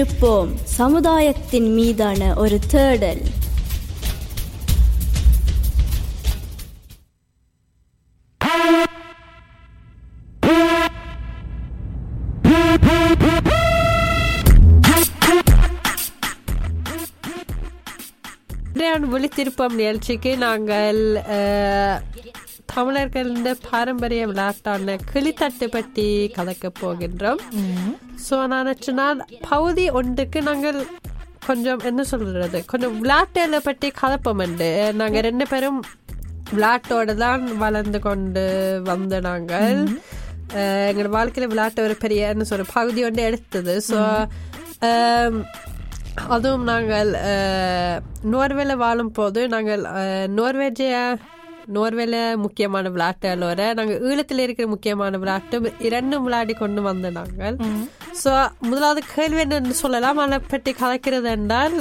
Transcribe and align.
விழித்திருப்போம் 0.00 0.50
சமுதாயத்தின் 0.76 1.68
மீதான 1.72 2.34
ஒரு 2.34 2.58
தேடல். 2.66 3.22
இன்றைய 18.72 18.92
நிகழ்ச்சிக்கு 19.74 20.36
நாங்கள் 20.36 21.02
அஹ், 22.70 22.76
தமிழர்களின் 22.76 23.46
பாரம்பரிய 23.64 24.22
விளையாட்டான 24.26 24.96
கிளித்தட்டு 25.10 25.66
பற்றி 25.68 26.04
கலக்க 26.30 26.70
போகின்றோம். 26.80 27.40
ஸோ 28.26 28.36
நான் 28.46 28.70
சொன்னால் 28.80 29.20
பகுதி 29.48 29.84
ஒன்றுக்கு 29.92 30.40
நாங்கள் 30.42 30.78
கொஞ்சம் 31.46 31.80
என்ன 31.84 32.02
சொல்றது 32.04 32.58
கொஞ்சம் 32.66 32.94
விளையாட்டுகளை 32.98 33.60
பற்றி 33.60 33.88
கலப்போம் 34.00 34.42
உண்டு 34.44 34.68
நாங்கள் 34.94 35.22
ரெண்டு 35.22 35.46
பேரும் 35.48 35.80
விளையாட்டோட 36.52 37.14
தான் 37.16 37.42
வளர்ந்து 37.56 37.98
கொண்டு 38.00 38.44
வந்த 38.84 39.20
நாங்கள். 39.20 39.80
எங்களோட 40.88 41.10
வாழ்க்கையில 41.14 41.48
விளையாட்டு 41.48 41.80
ஒரு 41.82 41.96
பெரிய 41.96 42.28
என்ன 42.28 42.46
சொல்ற 42.48 42.66
பகுதி 42.72 43.00
ஒன்று 43.04 43.22
எடுத்தது. 43.22 43.74
ஸோ 43.88 43.98
அதுவும் 46.30 46.64
நாங்கள் 46.64 47.10
நோர்வேல 48.30 48.72
வாழும் 48.76 49.12
போது 49.12 49.40
நாங்கள் 49.48 49.82
நோர்வேஜிய 50.34 50.94
நோர்வேல 51.70 52.16
முக்கியமான 52.42 52.90
விளையாட்டுகளோட 52.90 53.60
நாங்கள் 53.78 54.00
ஈழத்தில் 54.08 54.44
இருக்கிற 54.44 54.66
முக்கியமான 54.68 55.18
விளையாட்டு 55.18 55.56
இரண்டும் 55.86 56.24
விளையாடி 56.26 56.54
கொண்டு 56.56 56.80
வந்த 56.82 57.10
நாங்கள். 57.16 57.56
ஸோ 58.20 58.30
முதலாவது 58.68 59.00
கேள்வி 59.12 59.42
என்னன்னு 59.44 59.76
சொல்லலாம். 59.82 60.20
அதை 60.24 60.38
பற்றி 60.46 60.72
கலக்கிறது 60.76 61.30
என்றால் 61.36 61.76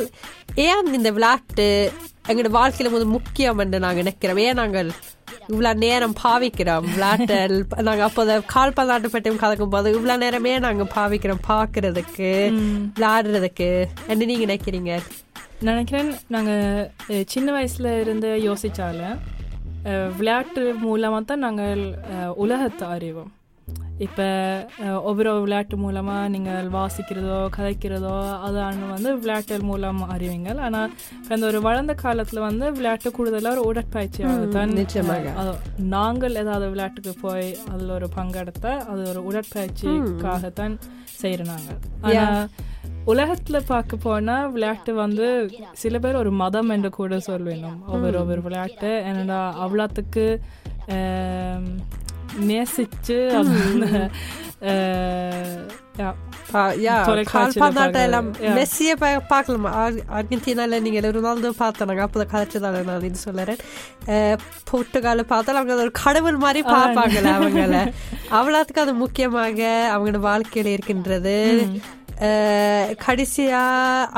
ஏன் 0.65 0.91
இந்த 0.97 1.11
விளையாட்டு 1.15 1.67
எங்களோட 2.29 2.51
வாழ்க்கையில 2.55 2.91
முதல் 2.91 3.15
முக்கியம் 3.15 3.61
என்று 3.63 3.77
நாங்கள் 3.83 4.03
நினைக்கிறோம்? 4.03 4.41
ஏன் 4.45 4.59
நாங்கள் 4.59 4.89
இவ்வளவு 5.49 5.81
நேரம் 5.83 6.13
பாவிக்கிறோம் 6.19 6.85
விளையாட்டல் 6.89 7.55
நாங்க 7.87 8.03
அப்போத 8.07 8.35
கால்பந்தாட்டு 8.51 9.09
பற்றியும் 9.09 9.41
கலக்கும் 9.41 9.73
போது 9.73 9.93
இவ்வளவு 9.95 10.21
நேரமே 10.23 10.53
நாங்க 10.65 10.85
பாவிக்கிறோம் 10.95 11.41
பாக்குறதுக்கு 11.47 12.29
விளையாடுறதுக்கு 12.95 13.69
என்ன 14.07 14.25
நீங்க 14.25 14.45
நினைக்கிறீங்க? 14.47 14.93
நினைக்கிறேன் 15.61 16.11
நாங்கள் 16.29 16.87
சின்ன 17.33 17.47
வயசுல 17.55 17.99
இருந்து 17.99 18.29
யோசிச்சால 18.43 18.99
அஹ், 19.07 19.38
விளையாட்டு 20.19 20.61
மூலமாக 20.85 21.21
தான் 21.31 21.45
நாங்கள் 21.47 21.83
உலகத்தை 22.43 22.87
அறிவோம். 22.95 23.33
இப்போ 24.05 24.25
ஒவ்வொரு 25.09 25.31
விளையாட்டு 25.43 25.75
மூலமாக 25.83 26.29
நீங்கள் 26.33 26.69
வாசிக்கிறதோ 26.75 27.39
கதைக்கிறதோ 27.55 28.13
அதான் 28.45 28.77
வந்து 28.93 29.09
விளையாட்டு 29.23 29.55
மூலம் 29.69 29.99
அறிவீங்க 30.13 30.53
ஆனால் 30.67 30.93
இந்த 31.33 31.43
ஒரு 31.49 31.59
வளர்ந்த 31.67 31.93
காலத்தில் 32.03 32.45
வந்து 32.47 32.65
விளையாட்டு 32.77 33.11
கூடுதலாக 33.17 33.55
ஒரு 33.55 33.63
உடற்பயிற்சியாக 33.71 34.47
தான் 34.57 34.77
நிச்சயமாக. 34.79 35.33
அது 35.41 35.53
நாங்கள் 35.95 36.39
ஏதாவது 36.43 36.71
விளையாட்டுக்கு 36.73 37.15
போய் 37.25 37.49
அதில் 37.73 37.95
ஒரு 37.97 38.09
பங்கெடுத்த 38.17 38.77
அது 38.91 39.03
ஒரு 39.11 39.23
உடற்பயிற்சிக்காகத்தான் 39.31 40.75
செய்கிறோம் 41.21 41.53
நாங்கள் 41.53 41.79
ஆனால் 42.07 42.49
உலகத்துல 43.09 43.61
பார்க்க 43.67 43.95
போனா 43.95 44.45
விளையாட்டு 44.45 44.93
வந்து 44.93 45.49
சில 45.73 45.99
பேர் 45.99 46.15
ஒரு 46.15 46.31
மதம் 46.31 46.69
என்று 46.69 46.89
கூட 46.89 47.15
சொல்வேணும் 47.15 47.85
ஒவ்வொரு 47.87 48.19
ஒவ்வொரு 48.19 48.41
விளையாட்டு. 48.41 49.03
என்னடா 49.05 49.67
அவ்வளோத்துக்கு 49.67 50.37
நேசிச்சு 52.39 53.17
எல்லாம். 58.03 58.33
மெஸ்ஸியை 58.33 59.19
பார்க்கலாம்? 59.27 59.65
அர்- 59.65 60.01
அர்ஜென்டினால 60.13 60.81
நீங்க 60.81 61.09
ரொனால்டோ 61.09 61.49
பார்த்தாங்க 61.59 61.97
அப்போ 61.97 62.27
கதைச்சதால 62.31 62.83
நான் 62.83 63.03
இது 63.03 63.19
சொல்லுறேன். 63.31 63.57
போர்ட்டுகால 64.71 65.21
பார்த்தாலும் 65.21 65.61
அவங்க 65.61 65.75
ஒரு 65.75 65.91
கடவுள் 66.03 66.35
மாதிரி 66.35 66.61
பார்ப்பாங்கல்ல 66.67 67.29
அவங்கள. 67.41 67.93
அவ்வளோத்துக்கு 68.31 68.79
அது 68.79 68.93
முக்கியமாக 68.93 69.91
அவங்களோட 69.95 70.19
வாழ்க்கையில 70.29 70.65
இருக்கின்றது. 70.65 71.67
அஹ், 72.19 72.87
கடைசியா 73.01 73.59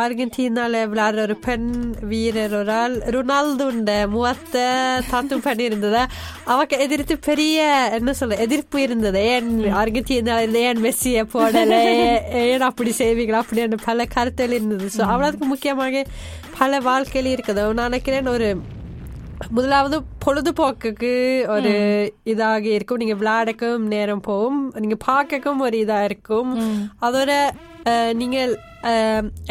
அர்ஜென்டினால 0.01 0.59
விளையாடுற 0.87 1.21
ஒரு 1.21 1.35
பெண் 1.39 1.67
வீரர் 2.09 2.55
ஒரு 2.55 2.73
ஆள் 2.75 2.95
ரொனால்டோண்ட 3.15 3.91
முகத்தை 4.09 4.65
தாத்து 5.09 5.37
பண்ணி 5.39 5.63
இருந்ததா 5.63 6.03
அவக்கு 6.47 6.77
எதிர்த்து 6.85 7.15
பெரிய 7.27 7.59
என்ன 7.97 8.13
சொல்ல 8.13 8.39
எதிர்ப்பு 8.45 8.79
இருந்தது 8.81 9.21
ஏன் 9.29 9.51
அர்ஜென்டினால 9.81 10.39
ஏன் 10.63 10.83
மெஸ்ஸியை 10.83 11.23
போடல 11.33 11.77
ஏன் 12.43 12.67
அப்படி 12.69 12.93
செய்வீங்களா 12.99 13.43
அப்படின்னு 13.43 13.79
பல 13.85 14.05
கருத்தில் 14.11 14.57
இருந்தது 14.57 14.87
ஸோ 14.91 15.03
அவ்வளவுக்கு 15.09 15.47
முக்கியமாக 15.47 16.05
பல 16.59 16.79
வாழ்க்கையில் 16.85 17.33
இருக்குது 17.33 17.65
நான் 17.71 17.89
நினைக்கிறேன் 17.89 18.29
ஒரு 18.31 18.49
முதலாவது 19.49 19.97
பொழுதுபோக்குக்கு 20.25 21.13
ஒரு 21.55 21.71
இதாக 22.31 22.65
இருக்கும். 22.77 23.01
நீங்க 23.01 23.15
விளையாடக்கும் 23.21 23.85
நேரம் 23.93 24.25
போகும். 24.29 24.59
நீங்க 24.83 24.97
பார்க்கக்கும் 25.11 25.63
ஒரு 25.67 25.77
இதா 25.85 25.99
இருக்கும். 26.03 26.51
அதோட 27.07 27.31
நீங்கள் 28.21 28.51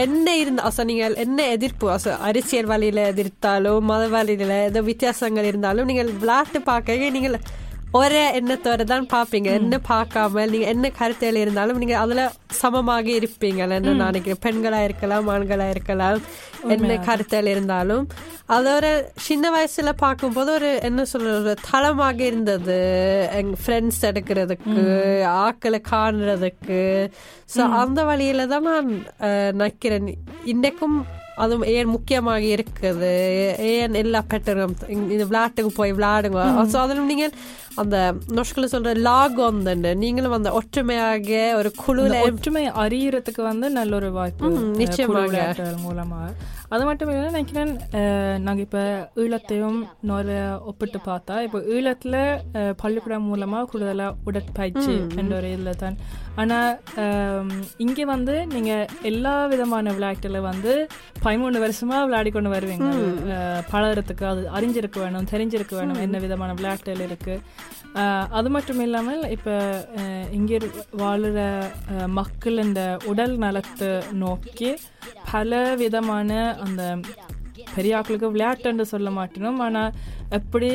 என்ன 0.04 0.36
இருந்த 0.36 0.60
அசோ 0.68 0.84
நீங்கள் 0.90 1.14
என்ன 1.24 1.46
எதிர்ப்பு? 1.56 1.86
அசோ 1.96 2.12
அரசியல் 2.28 2.70
வழியில 2.72 3.00
எதிர்த்தாலும் 3.12 3.88
மத 3.90 4.04
வழியில 4.14 4.58
ஏதோ 4.70 4.82
வித்தியாசங்கள் 4.90 5.50
இருந்தாலும் 5.50 5.88
நீங்கள் 5.90 6.12
விளையாட்டு 6.22 6.60
பார்க்க 6.70 7.10
நீங்கள் 7.18 7.38
ஒரே 7.98 8.20
எண்ணத்தோட 8.38 8.82
தான் 8.90 9.06
பார்ப்பீங்க. 9.12 9.48
என்ன 9.60 9.76
பார்க்காம 9.88 10.44
நீங்க 10.50 10.66
என்ன 10.72 10.90
கருத்தில் 10.98 11.38
இருந்தாலும் 11.44 11.80
நீங்க 11.82 11.96
அதுல 12.02 12.24
சமமாக 12.60 13.08
இருப்பீங்கன்னு 13.18 13.78
நான் 13.86 14.10
நினைக்கிறேன் 14.10 14.42
பெண்களா 14.46 14.80
இருக்கலாம் 14.88 15.30
ஆண்களா 15.34 15.66
இருக்கலாம் 15.74 16.20
என்ன 16.74 16.98
கருத்தில் 17.08 17.52
இருந்தாலும். 17.54 18.04
அதோட 18.56 18.86
சின்ன 19.26 19.50
வயசுல 19.56 19.90
பார்க்கும்போது 20.04 20.50
ஒரு 20.58 20.70
என்ன 20.88 21.04
சொல்ற 21.12 21.34
ஒரு 21.40 21.54
தளமாக 21.70 22.20
இருந்தது. 22.30 22.80
எங்க 23.40 23.56
ஃப்ரெண்ட்ஸ் 23.62 24.02
எடுக்கிறதுக்கு 24.10 24.82
ஆக்களை 25.46 25.80
காணுறதுக்கு. 25.92 26.82
ஸோ 27.54 27.62
அந்த 27.82 28.02
வழியில 28.10 28.46
தான் 28.54 28.68
நான் 28.72 28.92
நினைக்கிறேன். 29.60 30.12
இன்னைக்கும் 30.54 30.98
அதுவும் 31.42 31.68
ஏன் 31.74 31.92
முக்கியமாக 31.94 32.46
இருக்குது? 32.54 33.12
ஏன் 33.68 33.94
எல்லா 34.00 34.20
பெற்றோரும் 34.32 34.74
இந்த 35.12 35.24
விளையாட்டுக்கு 35.28 35.70
போய் 35.78 35.94
விளையாடுங்க? 35.98 36.40
ஸோ 36.72 36.78
அதில் 36.82 37.08
நீங்கள் 37.12 37.36
அந்த 37.80 37.96
நொஷ்களை 38.36 38.66
சொல்ற 38.70 38.91
லாக் 39.02 39.36
வந்து 39.42 39.68
நீங்களும் 40.00 40.36
அந்த 40.36 40.50
ஒற்றுமையாக 40.54 41.28
ஒரு 41.56 41.70
குழுல 41.80 42.14
ஒற்றுமை 42.26 42.64
அறியறதுக்கு 42.82 43.42
வந்து 43.44 43.66
நல்ல 43.72 43.94
ஒரு 43.96 44.10
வாய்ப்பு 44.12 44.50
நிச்சயமாக. 44.80 45.44
மூலமா. 45.84 46.22
அது 46.70 46.82
மட்டும் 46.84 47.08
இல்லை 47.10 47.28
நினைக்கிறேன் 47.30 47.70
அஹ், 48.00 48.36
நாங்க 48.42 48.60
இப்ப 48.62 48.80
ஈழத்தையும் 49.16 49.78
நிறைய 50.10 50.40
ஒப்பிட்டு 50.69 50.98
பார்த்தா 51.06 51.36
இப்போ 51.42 51.58
ஈழத்துல 51.72 52.16
பள்ளிக்கூடம் 52.78 53.26
மூலமா 53.30 53.60
கூடுதலா 53.70 54.06
உடற்பயிற்சி 54.24 54.92
என்ற 55.16 55.32
ஒரு 55.36 55.48
இதுல 55.54 55.72
தான். 55.76 55.96
ஆனா 56.36 56.58
அஹ், 57.02 57.50
இங்க 57.78 58.04
வந்து 58.10 58.34
நீங்க 58.49 58.72
எல்லா 59.05 59.34
விதமான 59.46 59.93
விளையாட்டுல 59.93 60.40
வந்து 60.43 60.75
பதிமூணு 61.22 61.58
வருஷமா 61.64 61.99
விளையாடி 62.05 62.31
கொண்டு 62.31 62.50
வருவீங்க 62.50 62.90
பழகுறதுக்கு 63.70 64.25
அது 64.26 64.43
அறிஞ்சிருக்க 64.50 64.99
வேணும் 65.00 65.31
தெரிஞ்சிருக்க 65.31 65.75
வேணும் 65.76 66.02
என்ன 66.02 66.19
விதமான 66.20 66.50
விளையாட்டுகள் 66.55 67.05
இருக்கு. 67.06 67.34
அஹ், 67.37 67.69
அது 68.32 68.49
மட்டும் 68.50 68.81
இல்லாமல் 68.81 69.22
இப்போ 69.31 69.55
இங்கே 70.32 70.58
மக்கள் 72.14 72.58
இந்த 72.58 72.82
உடல் 73.06 73.37
நலத்தை 73.38 73.90
நோக்கி 74.20 74.70
பல 75.32 75.52
விதமான 75.76 76.31
அந்த 76.61 76.82
பெரியாக்களுக்கு 77.75 78.32
விளையாட்டுன்னு 78.32 78.84
சொல்ல 78.87 79.08
மாட்டேனும். 79.11 79.58
ஆனால் 79.61 79.94
எப்படி 80.31 80.70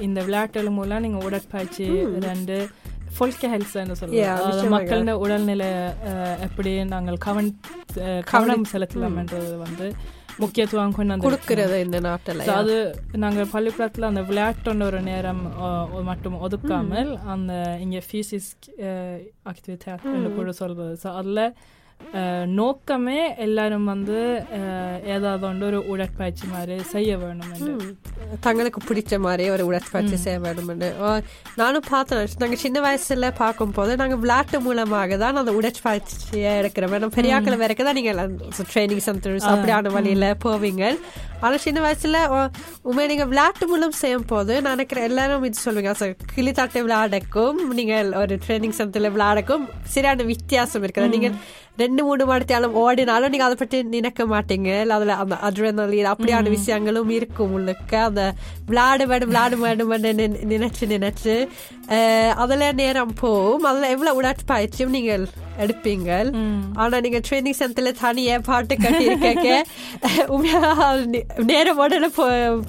இந்த 0.00 0.18
விளையாட்டுகள் 0.22 0.70
மூலம் 0.70 1.02
நீங்கள் 1.02 1.26
உடற்பயிற்சி 1.26 1.86
ரெண்டு 2.24 2.56
Yeah, 4.16 4.34
சொல்லுவோம். 4.50 4.74
மக்களோட 4.74 5.12
உடல்நிலை 5.20 5.70
அஹ், 6.10 6.36
எப்படி 6.40 6.72
நாங்கள் 6.86 7.18
கவன் 7.24 7.48
கவனம் 8.26 8.66
செலுத்தலாம்ன்றது 8.72 9.50
வந்து 9.58 9.86
முக்கியத்துவம் 10.39 10.93
கொண்டு 10.93 11.13
வந்து 11.13 11.25
கொடுக்கிறது 11.25 11.75
இந்த 11.79 11.99
நாட்டுல 12.01 12.45
So, 12.45 12.53
அது 12.53 12.75
நாங்க 13.17 13.41
பள்ளிக்கூடத்துல 13.51 14.09
அந்த 14.09 14.21
விளையாட்டுன்ற 14.23 14.85
ஒரு 14.85 15.01
நேரம் 15.03 15.43
அஹ், 15.61 16.03
மட்டும் 16.03 16.41
ஒதுக்காமல் 16.41 17.11
அந்த 17.27 17.53
இங்க 17.79 18.01
பிசிக்ஸ் 18.09 18.51
ஆக்டிவிட்டி 19.47 19.95
கூட 20.35 20.51
சொல்றது 20.55 20.93
ஸோ 21.01 21.09
அதில் 21.15 21.43
அஹ், 21.45 21.53
நோக்கமே 22.58 23.18
எல்லாரும் 23.44 23.88
வந்து 23.92 24.18
ஏதாவது 25.14 25.44
ஒன்று 25.48 25.66
ஒரு 25.68 25.80
உடற்பயிற்சி 25.92 26.46
மாதிரி 26.52 26.76
செய்ய 26.92 27.10
வேணும் 27.20 27.84
தங்களுக்கு 28.46 28.80
பிடிச்ச 28.88 29.18
மாதிரி 29.26 29.44
ஒரு 29.54 29.64
உடற்பயிற்சி 29.68 30.16
செய்ய 30.24 30.38
வேணும்னு 30.46 30.88
நானும் 31.60 31.86
பார்த்தேன். 31.92 32.34
நாங்கள் 32.42 32.62
சின்ன 32.64 32.80
வயசுல 32.86 33.30
பார்க்கும் 33.42 33.74
போது 33.78 33.94
நாங்கள் 34.02 34.20
விளையாட்டு 34.24 34.60
மூலமாக 34.66 35.18
தான் 35.22 35.42
அந்த 35.42 35.54
உடற்பயிற்சியை 35.60 36.52
எடுக்கிறோம். 36.60 36.94
ஏன்னா 36.98 37.10
பெரியாக்கள் 37.18 37.62
வரைக்கும் 37.64 37.90
தான் 37.90 37.98
நீங்கள் 38.00 38.20
ட்ரைனிங் 38.72 39.04
சென்டர்ஸ் 39.08 39.50
அப்படியான 39.54 39.92
வழியில 39.98 40.34
போவீங்க. 40.46 40.84
ஆனா 41.40 41.56
சின்ன 41.56 41.92
வயசுல 41.92 42.48
உண்மை 42.82 43.06
நீங்க 43.06 43.24
விளையாட்டு 43.24 43.66
மூலம் 43.66 43.90
செய்யும் 43.90 44.24
போது 44.24 44.52
நான் 44.52 44.70
நினைக்கிறேன் 44.70 45.04
எல்லாரும் 45.04 45.44
இது 45.44 45.60
சொல்லுவீங்க 45.64 45.92
so, 45.92 46.10
கிளித்தாட்டை 46.34 46.82
விளையாடக்கும் 46.82 47.72
நீங்கள் 47.72 48.12
ஒரு 48.12 48.38
ட்ரைனிங் 48.46 48.72
சென்டர்ல 48.78 49.10
விளையாடக்கும். 49.10 49.68
சரியான 49.84 50.22
வித்தியாசம் 50.22 50.82
இருக்குது. 50.82 51.08
நீங்கள் 51.08 51.32
ரெண்டு 51.76 52.04
மூணு 52.04 52.26
மணித்தாலும் 52.26 52.66
ஓடினாலும் 52.66 53.28
நீங்க 53.28 53.44
அதை 53.44 53.56
பற்றி 53.56 53.82
நினைக்க 53.82 54.24
மாட்டீங்க. 54.24 54.88
அதுல 54.88 55.14
அந்த 55.14 55.34
அட்ரெனலின் 55.34 56.14
அப்படியான 56.14 56.48
விஷயங்களும் 56.48 57.10
இருக்கும் 57.10 57.52
உள்ளுக்கு. 57.52 57.96
அந்த 57.96 58.32
விளையாட 58.66 59.04
வேண்டும் 59.04 59.28
விளையாட 59.28 59.56
வேண்டும் 59.56 60.02
நினை- 60.02 60.38
நினைச்சு 60.48 61.10
நினைச்சு 61.88 62.32
அதுல 62.32 62.72
நேரம் 62.72 63.14
போகும். 63.20 63.62
அதுல 63.62 63.88
எவ்வளவு 63.88 64.22
உடற்பயிற்சியும் 64.22 64.86
நீங்கள் 64.86 65.28
எடுப்பீங்க 65.64 66.10
ஆனா 66.82 66.94
நீங்க 67.06 67.20
ட்ரைனிங் 67.28 67.58
சென்டர்ல 67.62 67.92
தனியா 68.04 68.36
பாட்டு 68.50 68.76
கட்டி 68.84 69.04
இருக்க 69.10 69.28
நேரம் 71.50 71.78
போ 72.16 72.24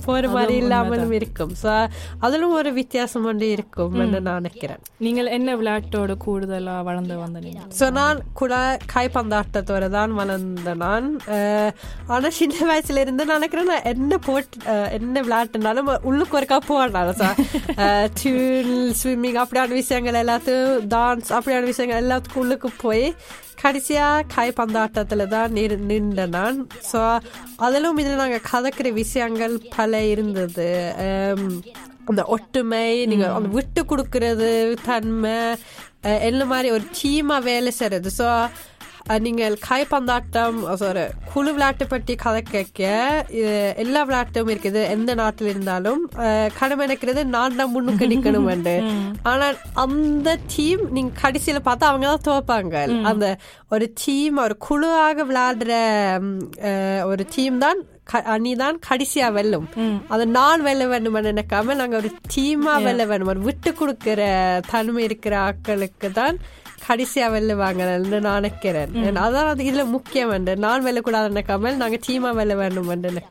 போற 0.06 0.24
மாதிரி 0.36 0.54
இல்லாமலும் 0.62 1.14
இருக்கும். 1.18 1.52
ஸோ 1.62 1.72
அதிலும் 2.26 2.56
ஒரு 2.60 2.70
வித்தியாசம் 2.78 3.26
ஒன்று 3.30 3.48
இருக்கும் 3.56 3.96
நான் 4.28 4.40
நினைக்கிறேன். 4.40 4.82
நீங்கள் 5.06 5.30
என்ன 5.38 5.56
விளையாட்டோட 5.60 6.14
கூடுதலா 6.26 6.76
வளர்ந்து 6.88 7.16
வந்த 7.22 7.40
நீங்க 7.46 7.62
ஸோ 7.80 7.86
நான் 8.00 8.20
கூட 8.42 8.54
கைப்பந்தாட்டத்தோட 8.94 9.88
தான் 9.98 10.14
வளர்ந்த 10.22 10.74
நான். 10.84 11.08
ஆனா 12.14 12.30
சின்ன 12.40 12.58
வயசுல 12.72 13.04
இருந்து 13.06 13.26
நான் 13.30 13.42
நினைக்கிறேன் 13.42 13.72
நான் 13.74 13.90
என்ன 13.94 14.20
போட்டு 14.28 14.58
என்ன 15.00 15.16
விளையாட்டுனாலும் 15.28 15.92
உள்ளுக்கு 16.12 16.38
ஒருக்கா 16.40 16.60
போனாலும் 16.70 17.20
ஸோ 17.22 17.30
டியூன் 18.22 18.74
ஸ்விம்மிங் 19.02 19.40
அப்படியான 19.44 19.78
விஷயங்கள் 19.82 20.22
எல்லாத்தையும் 20.24 20.88
டான்ஸ் 20.96 21.32
அப்படியான 21.40 21.70
விஷயங்கள் 21.72 22.02
எல்லாத்துக்கும் 22.04 22.44
உள்ளுக்கு 22.46 22.72
போய் 22.84 23.06
கடைசியா 23.62 24.08
கைப்பந்தாட்டத்துல 24.36 25.28
தான் 25.36 25.54
நிறு 25.58 25.76
நின்ற 25.90 26.26
நான். 26.36 26.58
ஸோ 26.92 27.02
அதிலும் 27.66 28.00
இதில் 28.02 28.22
நாங்கள் 28.24 28.48
கலக்கிற 28.52 28.90
விஷயங்கள் 29.02 29.56
பல 29.78 30.02
இருந்தது. 30.14 30.70
அந்த 32.12 32.24
ஒற்றுமை 32.36 32.86
நீங்க 33.10 33.26
அந்த 33.38 33.50
விட்டு 33.58 33.82
கொடுக்கறது 33.92 34.50
தன்மை 34.88 35.38
என்ன 36.30 36.42
மாதிரி 36.52 36.70
ஒரு 36.78 36.86
டீமா 36.98 37.38
வேலை 37.50 37.72
செய்யறது 37.80 38.10
ஸோ 38.20 38.28
நீங்கள் 39.22 39.56
கைப்பந்தாட்டம் 39.68 40.58
ஒரு 40.88 41.04
குழு 41.32 41.52
விளையாட்டு 41.52 41.86
பற்றி 41.88 42.14
கதை 42.16 42.42
கேட்க 42.46 42.82
எல்லா 43.76 44.02
விளையாட்டும் 44.04 44.52
இருக்குது 44.54 44.82
எந்த 44.88 45.12
நாட்டில் 45.14 45.48
இருந்தாலும். 45.48 46.02
கடமை 46.60 46.86
நினைக்கிறது 46.86 47.22
நான் 47.36 47.56
தான் 47.56 47.74
முன்னுக்கு 47.74 48.06
நிக்கணும் 48.14 48.50
ஆனால் 49.32 49.56
அந்த 49.84 50.30
டீம் 50.54 50.84
நீங்க 50.92 51.14
கடைசியில 51.24 51.62
பார்த்தா 51.68 51.90
அவங்க 51.92 52.08
தான் 52.08 52.28
துவப்பாங்க. 52.28 52.76
அந்த 53.12 53.26
ஒரு 53.70 53.88
டீம் 54.04 54.38
ஒரு 54.38 54.58
குழுவாக 54.68 55.26
விளையாடுற 55.30 55.74
ஒரு 57.04 57.26
டீம் 57.36 57.58
தான் 57.58 57.82
க- 58.04 58.26
அணி 58.28 58.54
தான் 58.56 58.78
கடைசியா 58.88 59.28
வெல்லும். 59.32 59.68
அது 60.10 60.24
நான் 60.38 60.62
வெல்ல 60.62 60.88
வேண்டும் 60.88 61.20
நினைக்காம 61.28 61.76
நாங்க 61.76 61.96
ஒரு 61.98 62.10
டீமா 62.34 62.74
வெல்ல 62.88 63.04
வேண்டும். 63.06 63.32
ஒரு 63.36 63.42
விட்டு 63.42 63.74
கொடுக்கிற 63.74 64.22
தன்மை 64.72 65.04
இருக்கிற 65.04 65.36
ஆட்களுக்கு 65.48 66.10
தான் 66.12 66.38
கடைசியா 66.88 67.28
வெல்லுவாங்கன்னு 67.36 68.20
நான் 68.28 68.42
நினைக்கிறேன். 68.42 68.94
அதான் 69.26 69.52
அது 69.54 69.70
இதுல 69.72 69.86
முக்கியம் 69.96 70.36
என்று 70.38 70.56
நான் 70.66 70.86
வெல்லக்கூடாது 70.86 71.34
நினைக்காம 71.34 71.74
நாங்க 71.82 72.00
டீமா 72.08 72.32
வெல்ல 72.42 72.56
வேண்டும் 72.64 72.92
என்று 72.96 73.24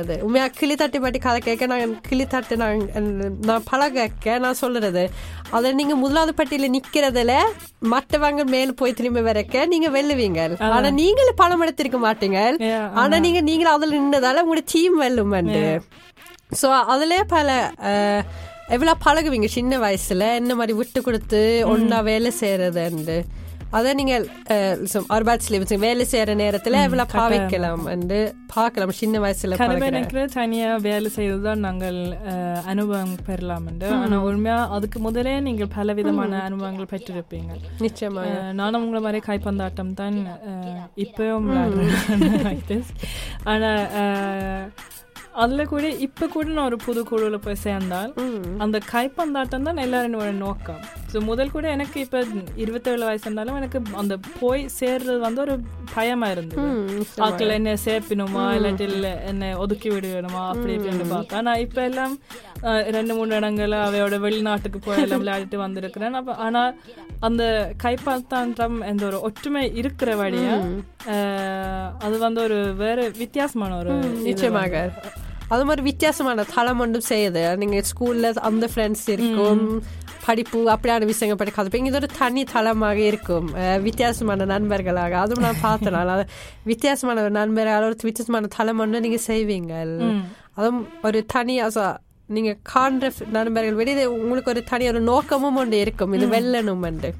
அது 0.00 0.14
உண்மையா 0.24 0.46
கிளி 0.58 0.74
தட்டி 0.80 0.98
பாட்டி 1.02 1.18
கதை 1.18 1.38
கேட்க 1.44 1.66
நான் 1.70 1.94
கிளி 2.08 2.24
தட்டு 2.32 2.54
நான் 2.56 2.82
நான் 3.48 3.64
பழக 3.70 4.36
நான் 4.44 4.60
சொல்றது. 4.60 5.02
அதை 5.56 5.68
நீங்க 5.78 5.94
முதலாவது 6.02 6.32
பட்டியல 6.38 6.68
நிக்கிறதுல 6.76 7.32
மற்றவங்க 7.92 8.42
மேல 8.54 8.74
போய் 8.80 8.98
திரும்பி 8.98 9.22
வரைக்க 9.28 9.64
நீங்க 9.72 9.88
வெல்லுவீங்க. 9.96 10.40
ஆனா 10.76 10.90
நீங்களே 11.00 11.32
பணம் 11.42 11.64
எடுத்திருக்க 11.66 12.00
மாட்டீங்க. 12.06 12.38
ஆனா 13.02 13.18
நீங்க 13.26 13.42
நீங்க 13.48 13.66
அதுல 13.70 13.98
நின்னதால 13.98 14.44
உங்களோட 14.44 14.64
டீம் 14.74 14.96
வெல்லும் 14.96 15.34
சோ 16.60 16.68
அதுல 16.92 17.16
பல 17.34 17.48
எவ்வளவு 18.70 19.02
பழகுவீங்க 19.04 19.48
சின்ன 19.52 19.78
வயசுல. 19.80 20.24
என்ன 20.36 20.54
மாதிரி 20.54 20.74
விட்டு 20.78 21.02
கொடுத்து 21.02 21.42
ஒன்னா 21.70 22.00
வேலை 22.06 22.32
செய்யறதுண்டு 22.40 23.18
அதை 23.72 23.90
நீங்கள் 23.94 24.24
அர்பாட்ஸ்ல 25.14 25.58
வேலை 25.80 26.04
செய்யற 26.06 26.30
நேரத்துல 26.38 26.78
எவ்வளவு 26.86 27.12
பாவிக்கலாம் 27.12 27.84
என்று 27.92 28.18
பார்க்கலாம் 28.54 28.92
சின்ன 28.96 29.16
வயசுல. 29.20 29.58
எனக்கு 29.90 30.22
தனியா 30.34 30.70
வேலை 30.86 31.08
செய்துதான் 31.10 31.60
நாங்கள் 31.60 31.98
அஹ், 32.30 32.60
அனுபவம் 32.66 33.14
பெறலாம் 33.26 33.66
என்று 33.68 33.88
ஆனா 33.98 34.18
உண்மையா 34.24 34.58
அதுக்கு 34.70 35.00
முதலே 35.00 35.34
நீங்கள் 35.40 35.72
பல 35.76 35.92
விதமான 35.92 36.40
அனுபவங்கள் 36.48 36.90
பெற்றிருப்பீங்க 36.92 37.52
நிச்சயமா 37.80 38.24
நானும் 38.54 38.82
உங்களை 38.82 39.02
மாதிரி 39.02 39.22
கைப்பந்தாட்டம் 39.26 39.94
தான் 39.94 40.18
இப்பவும் 41.04 41.48
விளையாடுறேன். 41.48 41.94
அதுல 45.32 45.64
கூட 45.64 45.88
இப்ப 45.88 46.26
கூட 46.26 46.48
நான் 46.48 46.64
ஒரு 46.64 46.76
புது 46.76 47.02
குழுல 47.02 47.36
போய் 47.36 47.54
சேர்ந்தால் 47.54 48.12
அந்த 48.58 48.80
கைப்பந்தாட்டம் 48.92 49.62
தான் 49.62 49.76
எல்லாரோட 49.76 50.32
நோக்கம். 50.32 50.80
ஸோ 51.12 51.20
முதல் 51.20 51.50
கூட 51.50 51.70
எனக்கு 51.70 52.00
இப்ப 52.00 52.24
இருபத்தேழு 52.56 53.04
வயசு 53.04 53.22
இருந்தாலும் 53.22 53.56
எனக்கு 53.56 53.80
அந்த 53.92 54.18
போய் 54.40 54.68
சேர்றது 54.80 55.18
வந்து 55.18 55.40
ஒரு 55.40 55.60
பயமா 55.94 56.26
இருந்தது. 56.30 56.66
ஆக்கள் 57.18 57.48
என்ன 57.48 57.76
சேர்ப்பினுமா 57.84 58.44
இல்லாட்டி 58.56 58.80
இல்ல 58.80 59.22
என்ன 59.24 59.58
ஒதுக்கி 59.58 59.90
விடுவேணுமா 59.90 60.48
அப்படி 60.48 60.74
இப்படின்னு 60.74 61.06
பார்த்தா 61.14 61.40
நான் 61.40 61.58
இப்ப 61.58 61.82
எல்லாம் 61.82 62.18
ரெண்டு 62.62 63.14
மூணு 63.14 63.36
இடங்கள்ல 63.36 63.76
அவையோட 63.82 64.18
வெளிநாட்டுக்கு 64.18 64.78
போய் 64.78 65.02
எல்லாம் 65.02 65.22
விளையாடிட்டு 65.22 65.56
வந்திருக்கிறேன் 65.56 66.14
அப்ப 66.14 66.34
ஆனா 66.34 66.72
அந்த 67.20 67.74
கைப்பந்தாட்டம் 67.82 68.82
என்ற 68.82 69.06
ஒரு 69.06 69.20
ஒற்றுமை 69.20 69.74
இருக்கிற 69.74 70.14
வழியா 70.14 70.56
அது 71.98 72.18
வந்து 72.18 72.42
ஒரு 72.42 72.74
வேற 72.74 73.08
வித்தியாசமான 73.18 73.76
ஒரு 73.76 73.94
நிச்சயமாக 74.22 74.92
அது 75.48 75.64
மாதிரி 75.64 75.82
வித்தியாசமான 75.82 76.44
தளம் 76.54 76.78
ஒன்றும் 76.78 77.08
செய்யுது 77.08 77.56
நீங்க 77.56 77.82
ஸ்கூல்ல 77.90 78.32
அந்த 78.40 78.68
ஃப்ரெண்ட்ஸ் 78.74 79.08
இருக்கும் 79.10 79.62
படிப்பு 80.26 80.58
அப்படியான 80.70 81.04
விஷயங்கள் 81.04 81.38
பற்றி 81.38 81.54
கதைப்பீங்க 81.54 81.86
இது 81.86 81.96
ஒரு 81.96 82.06
தனி 82.18 82.44
தளமாக 82.44 82.98
இருக்கும் 82.98 83.48
வித்தியாசமான 83.82 84.44
நண்பர்களாக 84.44 85.16
அதுவும் 85.16 85.42
நான் 85.42 85.62
பார்த்தேன் 85.62 86.26
வித்தியாசமான 86.64 87.22
ஒரு 87.22 87.30
நண்பரால் 87.30 87.82
ஒரு 87.82 87.96
வித்தியாசமான 88.02 88.46
தளம் 88.56 88.78
ஒன்று 88.78 89.00
நீங்க 89.00 89.20
செய்வீங்க 89.26 89.74
அதுவும் 90.54 90.88
ஒரு 91.02 91.26
தனி 91.26 91.60
அசா 92.30 92.36
நீங்க 92.36 92.56
காண்ற 92.72 93.04
நண்பர்கள் 93.32 93.86
இது 93.86 94.04
உங்களுக்கு 94.14 94.50
ஒரு 94.50 94.64
தனி 94.64 94.88
ஒரு 94.88 95.00
நோக்கமும் 95.00 95.56
ஒன்று 95.56 95.78
இருக்கும். 95.80 96.12
இது 96.12 96.26
வெல்லணும் 96.28 96.82
என்று. 96.82 97.10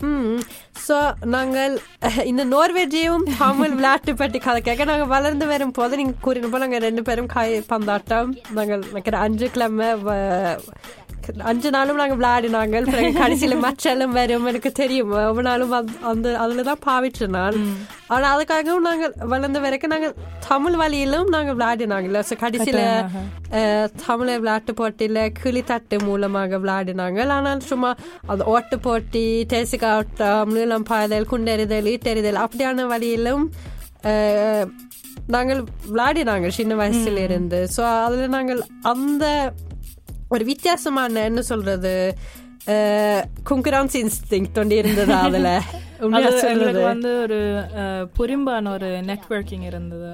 ம். 0.00 0.40
ஸோ 0.88 0.96
நாங்கள் 1.24 1.74
இந்த 2.30 2.44
நோர்வேஜியும் 2.44 3.24
தமிழ் 3.38 3.70
விளையாட்டு 3.70 4.14
பற்றி 4.14 4.38
கதை 4.38 4.60
கேட்க 4.60 4.84
நாங்கள் 4.84 5.06
வளர்ந்து 5.06 5.46
வரும் 5.46 5.72
போது 5.72 5.96
நீங்கள் 5.96 6.20
கூறின 6.20 6.48
போல் 6.48 6.60
நாங்கள் 6.60 6.80
ரெண்டு 6.80 7.02
பேரும் 7.02 7.26
காய் 7.26 7.54
பந்தாட்டம் 7.68 8.30
நாங்கள் 8.52 8.84
நினைக்கிற 8.88 9.18
அஞ்சு 9.18 9.50
கிழமை 9.50 9.88
அஞ்சு 11.50 11.70
நாளும் 11.74 12.00
நாங்கள் 12.00 12.18
விளையாடினாங்க. 12.20 12.80
கடைசியில் 13.18 13.54
மச்செல்லாம் 13.66 14.14
வரும். 14.18 14.46
எனக்கு 14.50 14.72
தெரியும். 14.80 15.10
ஒவ்வொரு 15.20 15.46
நாளும் 15.48 15.74
அந்த- 16.10 16.36
அதில் 16.44 16.68
தான் 16.70 16.82
பாவிட்டு 16.86 17.26
நான் 17.36 17.58
ஆனால் 18.14 18.32
அதுக்காகவும் 18.34 18.86
நாங்கள் 18.88 19.14
வளர்ந்த 19.32 19.58
வரைக்கும் 19.64 19.92
நாங்கள் 19.94 20.14
தமிழ் 20.48 20.76
வழியிலும் 20.82 21.30
நாங்கள் 21.34 21.56
விளையாடினாங்கல்ல 21.58 22.20
ஸோ 22.28 22.36
கடைசியில் 22.42 22.82
தமிழ் 24.06 24.32
விளையாட்டு 24.42 24.74
போட்டியில் 24.74 25.22
கிளித்தட்டு 25.40 25.98
மூலமாக 26.08 26.58
விளையாடினாங்க. 26.58 27.20
ஆனால் 27.36 27.66
சும்மா 27.70 27.90
அந்த 28.26 28.44
ஓட்டு 28.54 28.78
போட்டி 28.78 29.24
தேசிக்காட்டம் 29.54 30.52
நீளம் 30.56 30.88
பாய்தல் 30.90 31.30
குண்டெறிதல் 31.32 31.90
ஈட்டெறிதல் 31.94 32.42
அப்படியான 32.44 32.86
வழியிலும் 32.94 33.44
நாங்கள் 35.34 35.60
விளையாடினாங்க 35.92 36.48
சின்ன 36.56 36.72
வயசுல 36.80 37.22
இருந்து. 37.28 37.60
ஸோ 37.76 37.82
அதில் 38.04 38.34
நாங்கள் 38.34 38.60
அந்த 38.92 39.24
Og 40.30 40.40
det 40.40 40.48
viktige 40.48 40.78
som 40.82 40.98
er 41.00 41.12
nedensolrede 41.14 41.96
eh, 42.66 43.20
konkurranseinstinktet 43.46 44.64
og 44.64 44.70
de 44.70 45.06
der, 45.06 45.34
eller? 45.34 45.68
அது 46.16 46.30
எங்களுக்கு 46.50 46.82
வந்து 46.92 47.10
ஒரு 47.22 47.38
புரிம்பான 48.18 48.70
ஒரு 48.76 48.88
நெட்வொர்க்கிங் 49.10 49.64
இருந்தது. 49.70 50.08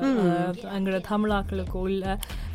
எங்களோட 0.77 1.01
தமிழாக்களுக்கு 1.11 1.77
உள்ள 1.87 2.05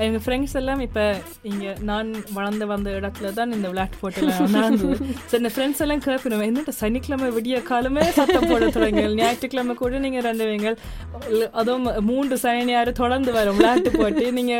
எங்க 0.05 0.19
ஃப்ரெண்ட்ஸ் 0.25 0.55
எல்லாம் 0.61 0.79
இப்ப 0.79 1.01
இங்க 1.43 1.75
நான் 1.81 2.09
வளர்ந்து 2.33 2.65
வந்த 2.65 2.89
இடத்துல 2.99 3.33
தான் 3.33 3.55
இந்த 3.57 3.67
விளையாட்டு 3.67 4.01
போட்டியில் 4.01 4.55
நடந்தது 4.57 4.95
ஸோ 5.29 5.35
இந்த 5.41 5.51
ஃப்ரெண்ட்ஸ் 5.55 5.81
எல்லாம் 5.85 6.03
கேட்கணும் 6.07 6.45
என்னட்டு 6.47 6.73
சனிக்கிழமை 6.81 7.29
விடிய 7.37 7.57
காலமே 7.63 8.05
சத்தம் 8.11 8.49
போட 8.51 8.69
தொடங்க 8.69 9.03
ஞாயிற்றுக்கிழமை 9.19 9.75
கூட 9.75 9.99
நீங்க 9.99 10.21
ரெண்டு 10.21 10.47
வைங்க 10.49 10.71
அதுவும் 11.51 11.87
மூன்று 12.01 12.37
சனி 12.37 12.73
தொடர்ந்து 13.01 13.31
வரும் 13.31 13.57
விளையாட்டு 13.59 13.91
போட்டி. 13.91 14.25
நீங்க 14.31 14.53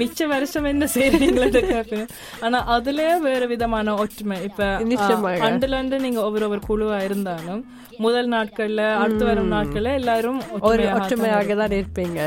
மிச்ச 0.00 0.26
வருஷம் 0.26 0.64
என்ன 0.64 0.84
செய்றீங்களோ 0.94 1.48
கேட்பேன் 1.56 2.06
ஆனா 2.40 2.58
அதுலயே 2.76 3.20
வேற 3.20 3.42
விதமான 3.46 3.94
ஒற்றுமை. 3.94 4.38
இப்ப 4.48 4.68
நிச்சயமாக. 4.92 5.42
அண்டுல 5.48 5.78
இருந்து 5.78 5.98
நீங்க 5.98 6.20
ஒவ்வொரு 6.20 6.48
ஒரு 6.48 6.62
குழுவா 6.68 6.98
இருந்தாலும் 7.08 7.62
முதல் 7.98 8.28
நாட்கள்ல 8.28 8.82
அடுத்து 8.96 9.24
வரும் 9.24 9.52
நாட்கள்ல 9.52 9.92
எல்லாரும் 9.94 10.38
ஒரு 10.62 10.82
ஒற்றுமையாக 10.94 11.54
தான் 11.54 11.74
இருப்பீங்க. 11.76 12.20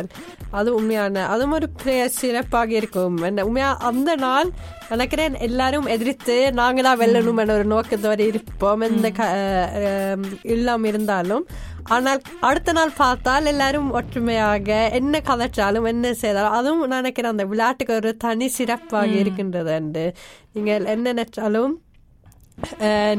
அது 0.51 0.69
உண்மையான 0.75 1.25
அதுவும் 1.27 1.51
ஒரு 1.51 1.67
சிறப்பாக 2.15 2.71
இருக்கும். 2.73 3.17
என்ன 3.23 3.45
உண்மையா 3.45 3.77
அந்த 3.81 4.15
நாள் 4.17 4.49
நினைக்கிறேன் 4.89 5.35
எல்லாரும் 5.39 5.87
எதிர்த்து 5.87 6.35
நாங்க 6.51 6.81
தான் 6.81 6.99
வெல்லணும் 6.99 7.39
என்ற 7.39 7.53
ஒரு 7.53 7.65
நோக்கத்தோடு 7.65 8.23
இருப்போம். 8.25 8.85
அஹ், 9.27 10.23
இல்லாம 10.49 10.87
இருந்தாலும். 10.87 11.45
ஆனால் 11.89 12.19
அடுத்த 12.41 12.71
நாள் 12.71 12.97
பார்த்தால் 12.97 13.45
எல்லாரும் 13.45 13.91
ஒற்றுமையாக 13.91 14.69
என்ன 14.93 15.21
கதைச்சாலும் 15.21 15.87
என்ன 15.87 16.13
செய்தாலும் 16.13 16.51
அதுவும் 16.51 16.81
நான் 16.83 17.01
நினைக்கிறேன் 17.01 17.31
அந்த 17.31 17.45
விளையாட்டுக்கு 17.45 17.93
ஒரு 17.95 18.17
தனி 18.17 18.47
சிறப்பாக 18.57 19.13
இருக்கின்றது 19.15 19.71
அண்டு 19.71 20.03
நீங்கள் 20.53 20.85
என்ன 20.85 21.13
நினைச்சாலும் 21.13 21.73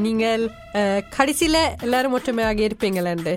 நீங்கள் 0.05 0.43
கடைசியில 1.17 1.57
எல்லாரும் 1.87 2.15
ஒற்றுமையாக 2.17 2.67
இருப்பீங்களேண்டு 2.67 3.35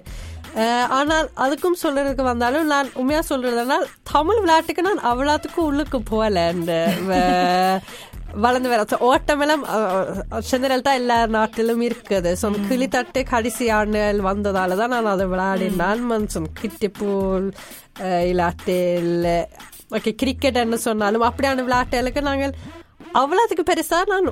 ஆனால் 0.96 1.28
அதுக்கும் 1.44 1.82
சொல்றதுக்கு 1.82 2.24
வந்தாலும் 2.32 2.68
நான் 2.72 2.90
உண்மையா 3.00 3.22
சொல்றதுனா 3.30 3.78
தமிழ் 4.14 4.40
விளையாட்டுக்கு 4.42 4.88
நான் 4.88 5.06
அவ்வளோத்துக்கும் 5.10 5.68
உள்ளுக்கு 5.70 5.98
போகல 6.10 6.44
இந்த 6.56 6.74
வளர்ந்து 8.44 8.70
வர 8.70 8.84
ஓட்டமெல்லாம் 9.08 9.64
சென்னரல் 10.50 10.84
தான் 10.86 10.98
எல்லா 11.00 11.18
நாட்டிலும் 11.36 11.82
இருக்குது. 11.88 12.30
ஸோ 12.40 12.46
கிளித்தட்டு 12.70 13.20
கடைசி 13.32 13.64
ஆண்டுகள் 13.78 14.20
வந்ததால 14.30 14.76
தான் 14.80 14.92
நான் 14.94 15.12
அதை 15.12 15.26
விளையாடினான். 15.32 16.02
மனுஷன் 16.12 16.48
கிட்டிப்பூல் 16.60 17.46
இல்லாட்டில் 18.30 19.28
ஓகே 19.98 20.12
கிரிக்கெட்னு 20.22 20.80
சொன்னாலும் 20.88 21.26
அப்படியான 21.28 21.64
விளையாட்டுகளுக்கு 21.68 22.22
நாங்கள் 22.30 22.56
அவ்வளோத்துக்கு 23.22 23.70
பெருசா 23.70 24.00
நான் 24.12 24.28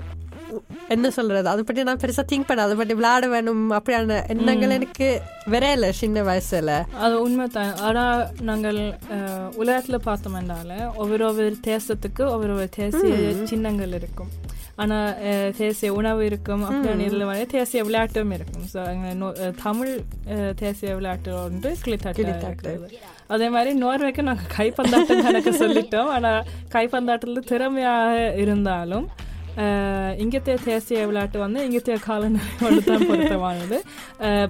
என்ன 0.89 1.11
சொல்றது 1.11 1.49
அதை 1.49 1.63
பற்றி 1.63 1.85
நான் 1.85 2.01
பெருசா 2.01 2.25
திங்க் 2.29 2.47
பண்ண 2.47 2.65
அதை 2.65 2.77
பற்றி 2.77 2.95
விளையாட 2.95 3.27
வேணும் 3.31 3.65
அப்படியான 3.75 4.19
எண்ணங்கள் 4.29 4.75
எனக்கு 4.75 5.09
வரையல 5.49 5.91
சின்ன 5.99 6.23
வயசுல 6.25 6.73
அது 7.01 7.15
உண்மைதான் 7.23 7.75
ஆனா 7.83 8.05
நாங்கள் 8.43 8.81
உலகத்துல 9.59 9.99
பார்த்தோம்னால 10.05 10.71
ஒவ்வொரு 10.97 11.25
ஒவ்வொரு 11.27 11.57
தேசத்துக்கு 11.67 12.25
ஒவ்வொரு 12.31 12.55
ஒரு 12.57 12.69
தேசிய 12.77 13.15
சின்னங்கள் 13.47 13.95
இருக்கும் 13.95 14.33
ஆனா 14.77 14.99
அஹ், 15.25 15.51
தேசிய 15.57 15.89
உணவு 15.95 16.21
இருக்கும் 16.25 16.63
அப்படியான 16.67 17.05
இதுல 17.07 17.25
வந்து 17.27 17.47
தேசிய 17.51 17.81
விளையாட்டும் 17.85 18.33
இருக்கும் 18.33 18.65
ஸோ 18.71 18.83
தமிழ் 19.63 19.93
தேசிய 20.57 20.95
விளையாட்டு 20.95 21.33
ஒன்று 21.41 21.71
கிளித்தாட்டு 21.83 22.73
அதே 23.29 23.49
மாதிரி 23.51 23.71
நோர்வேக்கு 23.79 24.23
நாங்க 24.23 24.47
கைப்பந்தாட்டம் 24.55 25.23
கணக்கு 25.23 25.53
சொல்லிட்டோம் 25.59 26.11
ஆனா 26.13 26.33
கைப்பந்தாட்டத்துல 26.75 27.43
திறமையாக 27.47 28.15
இருந்தாலும் 28.43 29.07
இங்கத்தைய 30.19 30.57
தேசிய 30.65 31.07
விளையாட்டு 31.07 31.39
வந்து 31.39 31.61
இங்கத்தைய 31.65 31.99
காலநிலையோடு 32.07 32.81
தான் 32.83 33.07
பொருத்தமானது 33.07 33.79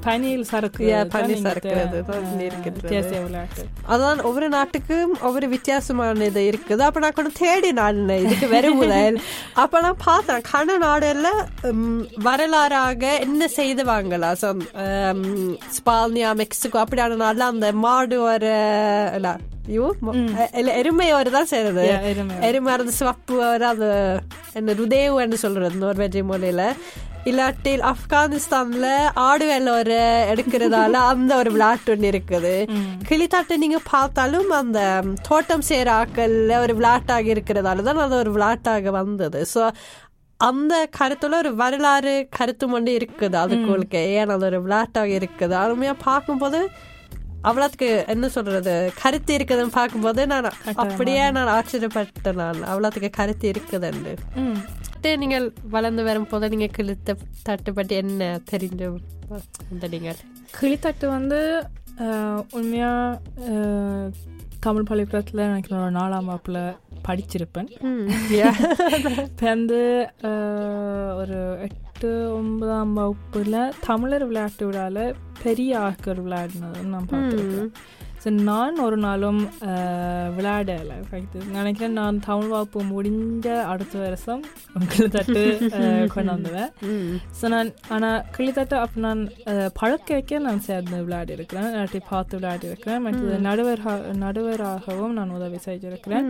பனியில் 0.05 0.45
Yeah, 0.89 1.03
பனி 1.07 1.35
இருக்கின்றது. 1.35 2.89
தேசிய 2.89 3.21
விளையாட்டு 3.21 3.63
அதான் 3.89 4.21
ஒவ்வொரு 4.23 4.49
நாட்டுக்கும் 4.49 5.13
ஒவ்வொரு 5.21 5.49
வித்தியாசமான 5.49 6.25
இது 6.25 6.43
இருக்குது 6.53 6.83
அப்ப 6.83 7.01
நான் 7.01 7.13
கொஞ்சம் 7.13 7.39
தேடி 7.39 7.73
நான் 7.73 8.01
இதுக்கு 8.17 8.49
வெறும் 8.49 8.77
முதல் 8.77 9.19
அப்ப 9.55 9.81
நான் 9.81 10.03
பார்த்தேன் 10.05 10.47
கன 10.53 10.79
நாடுல 10.79 11.29
வரலாறாக 12.23 13.05
என்ன 13.19 13.49
செய்துவாங்களா 13.57 14.33
ஸோ 14.43 14.51
ஸ்பால்னியா 15.79 16.33
மெக்சிகோ 16.35 16.81
அப்படியான 16.85 17.17
நாடுல 17.17 17.51
அந்த 17.53 17.73
மாடு 17.73 18.19
ஒரு 18.23 18.55
இல்ல, 19.65 19.71
ஐயோ 19.71 19.87
ம- 20.03 20.15
இல்ல 20.61 20.71
எருமையோரு 20.79 21.31
தான் 21.33 21.49
செய்யறது 21.51 21.83
Yeah, 21.85 22.05
எருமை. 22.11 22.37
எருமை 22.47 22.71
அந்த 22.77 22.93
சிவப்பு 22.97 23.35
ஒரு 23.47 23.67
அது 23.69 23.89
என்ன 24.55 24.75
ருதேவுன்னு 24.79 25.39
சொல்றது 25.43 25.83
நோர்வேஜி 25.83 26.23
மொழியில 26.29 26.63
இல்லாட்டில் 27.27 27.83
ஆப்கானிஸ்தான்ல 27.89 28.87
ஆடு 29.25 29.45
வெள்ளோரு 29.49 29.99
எடுக்கிறதால 30.33 30.95
அந்த 31.11 31.33
ஒரு 31.37 31.51
விளையாட்டு 31.55 31.93
ஒன்று 31.93 32.09
இருக்குது 32.11 32.55
கிளித்தாட்டு 33.09 33.57
நீங்க 33.63 33.79
பார்த்தாலும் 33.91 34.51
அந்த 34.57 34.81
தோட்டம் 35.29 35.67
சேர 35.69 35.89
ஆக்கல்ல 35.99 36.57
ஒரு 36.61 36.75
விளையாட்டாக 36.79 37.33
இருக்கிறதால 37.35 37.85
தான் 37.89 38.03
அது 38.05 38.17
ஒரு 38.19 38.33
விளையாட்டாக 38.35 38.95
வந்தது 38.99 39.43
ஸோ 39.53 39.63
அந்த 40.41 40.75
கருத்துல 40.97 41.39
ஒரு 41.41 41.53
வரலாறு 41.59 42.15
கருத்து 42.37 42.67
ஒன்று 42.75 42.93
இருக்குது 42.99 43.37
அதுக்குள்ளுக்கு 43.43 44.01
ஏன் 44.15 44.33
அது 44.33 44.47
ஒரு 44.49 44.61
விளையாட்டாக 44.65 45.17
இருக்குது 45.19 45.55
அருமையா 45.61 45.95
பார்க்கும்போது 46.05 46.61
அவ்வளோத்துக்கு 47.45 47.87
என்ன 48.09 48.27
சொல்றது? 48.29 48.73
கருத்து 49.01 49.33
இருக்குதுன்னு 49.35 49.75
பார்க்கும்போது 49.75 50.23
நான் 50.27 50.49
அப்படியே 50.83 51.25
நான் 51.31 51.53
ஆச்சரியப்பட்டேன் 51.55 52.39
நான். 52.41 52.61
அவ்வளோத்துக்கு 52.71 53.11
கருத்து. 53.17 54.13
அடுத்து 54.85 55.13
நீங்கள் 55.19 55.47
வளர்ந்து 55.71 56.03
வரும்போது 56.05 56.49
நீங்க 56.49 56.69
கிழித்த 56.73 57.17
தட்டு 57.43 57.71
பற்றி 57.73 57.95
என்ன 57.97 58.23
தெரிஞ்சு 58.51 58.89
வந்த 59.65 59.89
நீங்கள்? 59.89 60.21
கிளித்தட்டு 60.57 61.07
வந்து 61.11 61.41
அஹ், 61.99 62.43
உண்மையா 62.53 62.91
அஹ், 63.47 64.07
தமிழ் 64.61 64.85
பள்ளிக்கூடத்தில் 64.85 65.47
எனக்கு 65.47 65.73
ஒரு 65.79 65.93
நாலாம் 65.97 66.29
வகுப்புல 66.29 66.59
படிச்சிருப்பேன். 67.05 67.69
இப்போ 69.31 69.47
வந்து 69.53 69.81
ஒரு 71.21 71.39
எட்டு 71.63 72.11
ஒன்பதாம் 72.35 72.95
வகுப்புல 72.97 73.57
தமிழர் 73.81 74.27
விளையாட்டு 74.27 74.71
விழால 74.71 75.15
பெரிய 75.43 75.79
ஆட்கள் 75.79 76.21
விளையாடினது 76.25 76.83
நான் 76.85 77.09
பார்த்துருக்கேன். 77.11 77.71
ஸோ 78.23 78.31
நான் 78.49 78.77
ஒரு 78.85 78.97
நாளும் 79.05 79.41
விளையாடலை. 80.37 80.97
நினைக்கிறேன் 81.57 81.97
நான் 82.01 82.21
தமிழ் 82.27 82.53
வகுப்பு 82.53 82.81
முடிஞ்ச 82.91 83.47
அடுத்த 83.71 83.95
வருஷம் 84.03 84.43
கிளித்தட்டு 84.93 85.43
கொண்டு 86.15 86.31
வந்துவேன் 86.35 86.71
ஸோ 87.39 87.49
நான் 87.55 87.71
ஆனால் 87.97 88.21
கிளித்தட்டு 88.37 88.77
அப்போ 88.83 89.01
நான் 89.07 89.23
பழக்க 89.81 90.09
வைக்க 90.17 90.39
நான் 90.49 90.67
சேர்ந்து 90.69 91.03
விளையாடி 91.07 91.37
இருக்கிறேன் 91.39 91.69
இல்லாட்டி 91.73 92.03
பார்த்து 92.13 92.39
விளையாடி 92.39 92.71
இருக்கிறேன் 92.71 93.03
மற்றது 93.07 93.41
நடுவர் 93.49 93.83
நடுவராகவும் 94.25 95.17
நான் 95.19 95.35
உதவி 95.39 95.61
செய்திருக்கிறேன் 95.69 96.29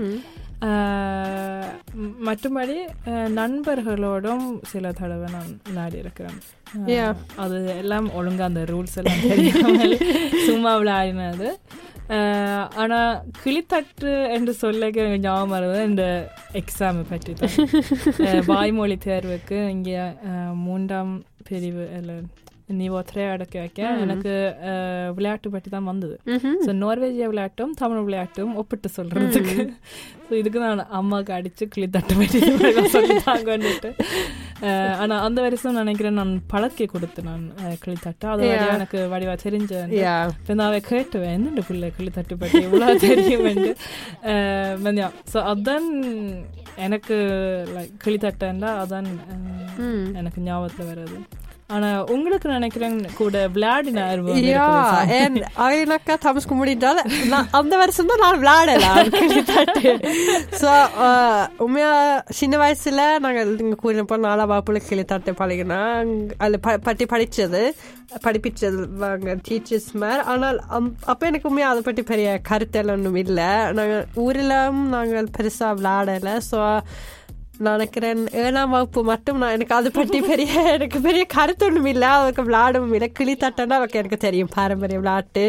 மற்றபடி 2.29 2.79
நண்பர்களோடும் 3.39 4.45
சில 4.73 4.93
தடவை 5.01 5.29
நான் 5.37 5.53
விளையாடி 5.69 5.99
இருக்கிறேன். 6.05 6.41
அது 7.45 7.57
எல்லாம் 7.83 8.09
ஒழுங்கா 8.19 8.45
அந்த 8.51 8.65
ரூல்ஸ் 8.73 8.99
எல்லாம் 9.01 9.25
தெரியாமல் 9.33 9.97
சும்மா 10.49 10.73
விளையாடினது 10.83 11.49
ஆனா 12.83 12.99
கிளித்தட்டு 13.43 14.13
என்று 14.37 14.53
சொல்ல 14.63 14.91
ஞாபகம் 14.95 15.55
வருது 15.57 15.79
இந்த 15.91 16.05
எக்ஸாம் 16.61 17.01
பற்றி 17.11 17.33
தான். 17.41 17.55
வாய்மொழி 18.53 18.97
தேர்வுக்கு 19.07 19.59
இங்கே 19.75 19.97
மூன்றாம் 20.67 21.13
பிரிவு 21.49 21.85
இல்லை 21.99 22.17
நீவோ 22.81 22.99
த்ரே 23.09 23.25
அடக்க 23.33 23.55
வைக்க. 23.63 23.81
எனக்கு 24.03 24.33
விளையாட்டு 25.17 25.49
பற்றி 25.55 25.69
தான் 25.75 25.89
வந்தது. 25.91 26.17
ஸோ 26.67 26.71
நார்வேஜிய 26.83 27.27
விளையாட்டும் 27.33 27.75
தமிழ் 27.81 28.05
விளையாட்டும் 28.07 28.53
ஒப்பிட்டு 28.61 28.89
சொல்றதுக்கு. 28.99 29.57
ஸோ 30.27 30.33
இதுக்கு 30.41 30.61
நான் 30.67 30.87
அம்மாவுக்கு 31.01 31.35
அடிச்சு 31.39 31.67
கிளி 31.75 31.89
தட்டு 31.97 32.15
பற்றி 32.21 32.41
சொல்லிட்டாங்கன்னுட்டு. 32.97 33.91
அஹ், 34.63 34.95
ஆனா 34.99 35.15
அந்த 35.25 35.39
வருஷம் 35.43 35.79
நினைக்கிறேன் 35.79 36.19
நான் 36.19 36.33
பழக்கி 36.49 36.85
கொடுத்து 36.89 37.21
நான் 37.23 37.45
அஹ், 37.61 37.77
கிளி 37.81 37.97
தட்டு 37.99 38.27
அது 38.29 38.43
எனக்கு 38.71 38.99
வடிவா 39.11 39.35
தெரிஞ்ச 39.43 39.73
யா 39.99 40.15
இப்போ 40.33 40.55
நான் 40.61 40.77
கேட்டுவேன் 40.89 41.35
என்னண்டு 41.37 41.65
பிள்ளை 41.67 41.91
கிளி 41.95 42.11
தட்டு 42.13 42.37
பற்றி 42.39 42.61
இவ்வளோ 42.67 42.89
தெரியும் 43.03 43.49
ஸோ 45.29 45.39
அதான் 45.51 45.89
எனக்கு 46.79 47.17
லைக் 47.73 47.95
கிளி 47.99 48.19
தட்டேன்டா 48.21 48.73
அதான் 48.83 49.09
அஹ், 49.29 49.71
எனக்கு 50.15 50.41
ஞாபகத்துல 50.43 50.89
வருது 50.91 51.19
ஆனா 51.75 51.89
உங்களுக்கு 52.15 52.49
நினைக்கிறேன் 52.55 52.97
கூட 53.19 53.37
விளையாடின 53.55 54.05
அனுபவம் 54.13 54.41
Ja, 54.49 54.65
இருக்குது. 54.67 55.19
en 55.19 55.35
ailaka 55.67 56.15
tamsku 56.25 56.55
முடிந்தால் 56.61 57.01
நான் 57.33 57.51
அந்த 57.59 57.75
வருஷம் 57.83 58.11
தான் 58.11 58.23
நான் 58.25 58.41
விளையாடலாம் 58.43 59.11
ஸோ 60.63 60.71
உண்மையா 61.65 61.93
சின்ன 62.41 62.55
வயசுல 62.63 63.05
நாங்கள் 63.27 63.53
இங்கே 63.65 63.79
கூறினப்போ 63.83 64.19
நாலா 64.27 64.47
வாப்புல 64.53 64.83
கிளித்தட்டு 64.89 65.35
பழகினா 65.41 65.81
அதில் 66.43 66.63
ப 66.67 66.77
பற்றி 66.89 67.07
படித்தது 67.15 67.63
படிப்பிச்சது 68.25 68.81
வாங்க 69.03 69.35
டீச்சர்ஸ் 69.47 69.91
மேர் 70.01 70.23
ஆனால் 70.33 70.59
அப்போ 71.13 71.23
எனக்கு 71.31 71.49
உண்மையா 71.51 71.71
அதை 71.73 71.83
பற்றி 71.87 72.03
பெரிய 72.11 72.29
கருத்தெல்லாம் 72.51 72.99
ஒன்றும் 72.99 73.21
இல்லை. 73.25 73.51
நாங்கள் 73.79 74.07
ஊரிலும் 74.25 74.81
நாங்கள் 74.95 75.33
பெருசாக 75.37 75.77
விளையாடலை. 75.79 76.35
ஸோ 76.51 76.59
நான் 77.61 77.75
நினைக்கிறேன் 77.77 78.21
ஏழாம் 78.43 78.73
வகுப்பு 78.75 79.01
மட்டும் 79.11 79.39
நான் 79.41 79.55
எனக்கு 79.57 79.75
அதை 79.79 79.91
பற்றி 79.97 80.19
பெரிய 80.29 80.53
எனக்கு 80.75 80.99
பெரிய 81.07 81.25
கருத்து 81.35 81.65
ஒன்றும் 81.67 81.89
இல்லை. 81.93 82.09
அதுக்கு 82.21 82.43
விளையாடவும் 82.49 82.95
இல்லை. 82.97 83.09
கிளி 83.19 83.35
தட்டனா 83.43 83.79
ஓகே 83.85 84.01
எனக்கு 84.03 84.19
தெரியும். 84.27 84.51
பாரம்பரிய 84.57 85.01
விளையாட்டு 85.03 85.45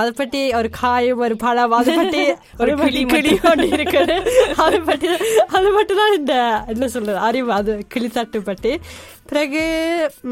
அதை 0.00 0.10
பற்றி 0.20 0.40
ஒரு 0.58 0.68
காயம் 0.80 1.22
ஒரு 1.26 1.36
பழம் 1.44 1.74
அதை 1.78 1.94
பற்றி 2.00 2.22
ஒரு 2.62 2.74
கிளி 2.82 3.02
கிளி 3.14 3.32
ஒன்று 3.50 3.66
இருக்குது. 3.78 4.16
அதை 4.64 4.78
பற்றி 4.90 5.08
அது 5.58 5.70
மட்டும் 5.78 6.00
தான் 6.02 6.16
இந்த 6.18 6.34
என்ன 6.74 6.88
சொல்றது 6.94 7.20
அறிவு. 7.28 7.52
அது 7.58 7.74
கிளி 7.94 8.10
தட்டு 8.18 8.40
பற்றி. 8.50 8.72
பிறகு 9.32 9.62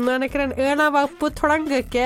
நினைக்கிறேன் 0.07 0.50
ஏழாம் 0.64 0.95
வகுப்பு 0.97 1.26
தொடங்கக்க 1.40 1.99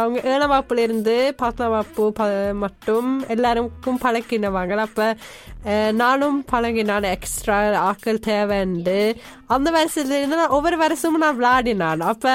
அவங்க 0.00 0.18
ஏழாம் 0.32 0.52
வகுப்புல 0.52 0.82
இருந்து 0.86 1.14
பத்தாம் 1.42 1.72
வகுப்பு 1.74 2.04
ப 2.18 2.26
மட்டும் 2.62 3.08
எல்லாருக்கும் 3.34 4.00
பழக்கினவாங்க. 4.04 4.76
அப்போ 4.86 5.06
நானும் 6.00 6.38
பழகினான் 6.52 7.06
எக்ஸ்ட்ரா 7.14 7.58
ஆக்கள் 7.88 8.22
தேவைண்டு. 8.28 8.98
அந்த 9.54 9.68
வருஷத்துல 9.76 10.18
இருந்து 10.20 10.40
நான் 10.40 10.56
ஒவ்வொரு 10.58 10.76
வருஷமும் 10.84 11.24
நான் 11.24 11.38
விளையாடினான் 11.40 12.04
அப்போ 12.12 12.34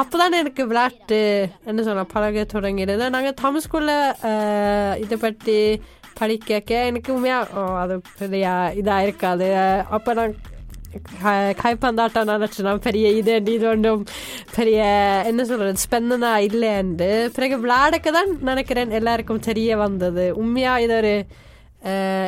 அப்போதான் 0.00 0.38
எனக்கு 0.42 0.64
விளையாட்டு 0.70 1.20
என்ன 1.64 1.82
சொல்ல 1.88 2.04
பழக 2.14 2.46
தொடங்கினது. 2.54 3.04
நாங்கள் 3.16 3.40
தமிழ் 3.44 3.64
ஸ்கூலில் 3.66 4.98
இதை 5.04 5.18
பற்றி 5.26 5.58
படிக்க 6.20 6.74
எனக்கு 6.90 7.10
உண்மையாக 7.16 7.66
அது 7.82 7.94
பெரிய 8.20 8.46
இதாக 8.80 9.06
இருக்காது. 9.08 9.50
அப்போ 9.96 10.10
நான் 10.20 10.34
க- 10.92 11.32
கைப்பந்தாட்டம் 11.60 12.30
நினச்சி 12.30 12.60
நான் 12.60 12.80
பெரிய 12.80 13.08
இது 13.12 13.34
இது 13.52 13.66
ஒன்றும் 13.68 14.02
பெரிய 14.56 14.78
என்ன 15.26 15.44
சொல்கிறது 15.44 15.84
ஸ்பெந்தனா 15.84 16.30
இல்லைன்னு 16.48 17.08
பிறகு 17.34 17.56
விளையாடக்க 17.60 18.10
தான் 18.10 18.32
நினைக்கிறேன். 18.42 18.90
எல்லாருக்கும் 18.90 19.46
தெரிய 19.46 19.76
வந்தது. 19.76 20.24
உண்மையாக 20.36 20.82
இது 20.82 20.96
ஒரு 20.96 21.14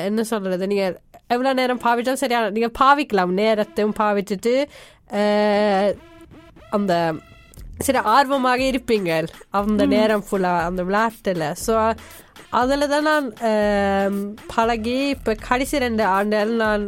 என்ன 0.05 0.21
சொல்கிறது 0.25 0.67
நீங்கள் 0.67 0.95
எவ்வளோ 1.31 1.53
நேரம் 1.53 1.83
பாவிச்சாலும் 1.85 2.23
சரியான 2.23 2.51
நீங்கள் 2.51 2.77
பாவிக்கலாம். 2.81 3.35
நேரத்தையும் 3.41 3.99
பாவிச்சுட்டு 3.99 4.55
அந்த 6.71 6.93
சரி 7.79 8.01
ஆர்வமாக 8.11 8.63
இருப்பீங்க 8.63 9.11
அந்த 9.59 9.83
நேரம் 9.89 10.25
ஃபுல்லாக 10.27 10.67
அந்த 10.69 10.83
விளையாட்டில் 10.83 11.47
ஸோ 11.65 11.75
அதில் 12.53 12.89
தான் 12.89 13.07
நான் 13.07 13.27
பழகி 14.55 14.97
இப்போ 15.09 15.33
கடைசி 15.49 15.79
ரெண்டு 15.79 16.05
ஆண்டுகள் 16.13 16.53
நான் 16.63 16.85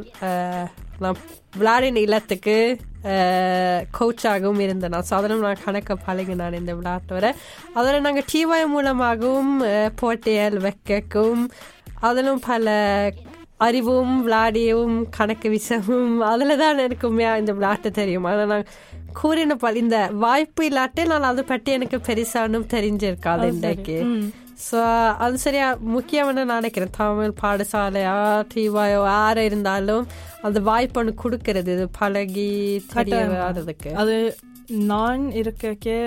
நான் 1.00 1.18
விளையாடின 1.56 2.00
இல்லத்துக்கு 2.00 2.56
கோச்சாகவும் 3.96 4.60
இருந்தேன் 4.60 4.92
நான் 4.92 5.10
சாதாரண 5.10 5.44
நான் 5.44 5.64
கணக்க 5.64 5.96
பழகினான் 6.04 6.58
இந்த 6.58 6.72
விளையாட்டோட 6.74 7.26
அதில் 7.74 8.00
நாங்கள் 8.00 8.28
டிவாய் 8.32 8.66
மூலமாகவும் 8.66 9.54
ஆ, 9.68 9.72
போட்டிகள் 9.96 10.58
வைக்கவும் 10.64 11.44
அதிலும் 12.02 12.42
பல 12.42 12.68
அறிவும் 13.60 14.14
விளையாடியும் 14.24 14.96
கணக்கு 15.10 15.48
விஷயமும் 15.50 16.14
அதில் 16.30 16.56
தான் 16.56 16.80
எனக்கு 16.80 17.08
உண்மையாக 17.08 17.40
இந்த 17.42 17.52
விளையாட்டு 17.52 17.90
தெரியும். 17.92 18.24
ஆனால் 18.24 18.46
நான் 18.46 18.66
கூறின 19.12 19.56
பல் 19.56 19.76
இந்த 19.76 19.96
வாய்ப்பு 20.20 20.62
இல்லாட்டி 20.68 21.02
நான் 21.06 21.28
அதை 21.28 21.44
பற்றி 21.44 21.72
எனக்கு 21.72 21.98
பெருசானும் 22.08 22.70
தெரிஞ்சிருக்காது 22.72 23.46
இன்றைக்கு. 23.54 23.96
ஸோ 24.60 24.80
அது 25.18 25.36
சரியா 25.38 25.66
முக்கியம்னு 25.94 26.42
நான் 26.44 26.60
நினைக்கிறேன் 26.60 26.96
தமிழ் 26.96 27.38
பாடசாலையா 27.42 28.14
டிவாயோ 28.52 29.00
யார 29.06 29.44
இருந்தாலும் 29.44 30.04
அந்த 30.42 30.58
வாய்ப்பு 30.60 31.00
ஒன்று 31.00 31.14
கொடுக்கறது 31.22 31.70
இது 31.76 31.86
பழகி 31.98 32.48
தெரிய 32.94 33.20
வர்றதுக்கு 33.34 33.92
அது 34.02 34.16
நான் 34.88 35.24
இருக்கக்கே 35.40 35.98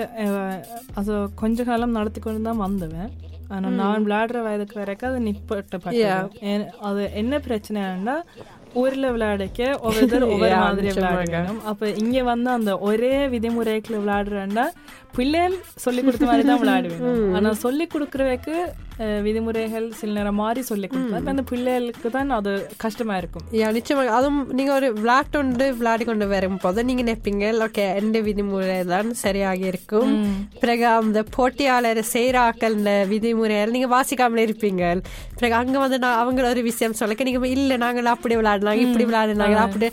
அது 0.94 1.12
கொஞ்ச 1.34 1.64
காலம் 1.64 1.96
நடத்தி 1.98 2.20
கொண்டு 2.20 2.48
தான் 2.48 2.64
வந்தவன் 2.64 3.10
ஆனா 3.48 3.68
நான் 3.74 4.04
விளையாடுற 4.06 4.38
வயதுக்கு 4.42 4.76
வரைக்கும் 4.78 5.10
அது 5.10 5.20
நிப்பட்டப்பட்டது 5.26 6.54
அது 6.88 7.02
என்ன 7.14 7.34
பிரச்சனைன்னா 7.44 8.16
ஊர்ல 8.74 9.06
விளையாடக்க 9.10 9.60
ஒவ்வொருத்தர் 9.80 10.26
ஒவ்வொரு 10.26 10.56
மாதிரி. 10.56 10.88
விளையாடணும் 10.96 11.60
அப்ப 11.64 11.90
இங்க 12.02 12.22
வந்து 12.22 12.50
அந்த 12.50 12.72
ஒரே 12.80 13.14
விதிமுறைக்குள்ள 13.28 14.00
விளையாடுறேன்னா 14.02 14.66
பிள்ளைகள் 15.16 15.56
சொல்லி 15.76 16.02
கொடுத்த 16.02 16.26
மாதிரி 16.26 16.46
தான் 16.46 16.60
விளையாடுவேன் 16.64 17.34
ஆனா 17.36 17.52
சொல்லி 17.64 17.86
கொடுக்கறவைக்கு 17.86 18.56
விதிமுறைகள் 19.26 19.86
சில 19.98 20.12
நேரம் 20.18 20.38
மாறி 20.42 20.62
சொல்லி 20.68 20.86
அப்ப 20.92 21.30
அந்த 21.34 21.44
பிள்ளைகளுக்கு 21.50 22.08
தான் 22.16 22.30
அது 22.38 22.52
கஷ்டமா 22.84 23.16
இருக்கும். 23.22 23.44
யா 23.60 23.68
நிச்சயமாக 23.76 24.14
அதுவும் 24.18 24.40
நீங்கள் 24.58 24.76
ஒரு 24.78 24.88
விளையாட்டு 25.00 25.66
விளையாடி 25.80 26.04
கொண்டு 26.10 26.26
வரும்போது 26.34 26.86
நீங்கள் 26.88 27.06
நினைப்பீங்க 27.08 27.52
ஓகே 27.66 27.84
எந்த 28.00 28.18
விதிமுறை 28.28 28.78
தான் 28.92 29.10
சரியாக 29.24 29.62
இருக்கும். 29.72 30.12
பிறகு 30.62 30.86
அந்த 31.00 31.22
போட்டியாளர் 31.36 32.02
செய்கிறாக்கள் 32.14 32.76
இந்த 32.80 32.94
விதிமுறைகள் 33.12 33.74
நீங்கள் 33.76 33.94
வாசிக்காமலே 33.96 34.46
இருப்பீங்க. 34.48 34.84
பிறகு 35.40 35.54
அங்கே 35.62 35.78
வந்து 35.84 35.98
நான் 36.04 36.20
அவங்கள 36.22 36.46
ஒரு 36.54 36.62
விஷயம் 36.70 36.98
சொல்லிக்க 37.02 37.28
நீங்கள் 37.30 37.54
இல்லை 37.56 37.78
நாங்கள் 37.84 38.14
அப்படி 38.14 38.36
விளையாடினாங்க 38.40 38.86
இப்படி 38.88 39.06
விளையாடினாங்க 39.10 39.60
அப்படி. 39.66 39.90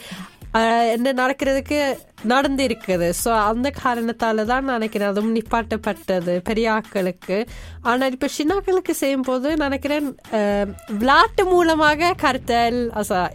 என்ன 0.95 1.13
நடக்கிறதுக்கு 1.13 1.97
நடந்து 2.23 2.67
இருக்குது 2.67 3.11
ஸோ 3.25 3.39
அந்த 3.39 3.69
காரணத்தால் 3.69 4.45
தான் 4.45 4.65
நினைக்கிறேன். 4.65 5.09
அதுவும் 5.09 5.35
நிப்பாட்டப்பட்டது 5.35 6.37
பெரிய 6.43 6.71
ஆக்களுக்கு 6.71 7.47
ஆனால் 7.81 8.11
இப்போ 8.11 8.27
சின்னாக்களுக்கு 8.37 8.91
செய்யும் 8.91 9.21
போது 9.21 9.57
நினைக்கிறேன் 9.57 10.17
விளையாட்டு 10.87 11.45
மூலமாக 11.45 12.13
கருத்தல் 12.21 12.79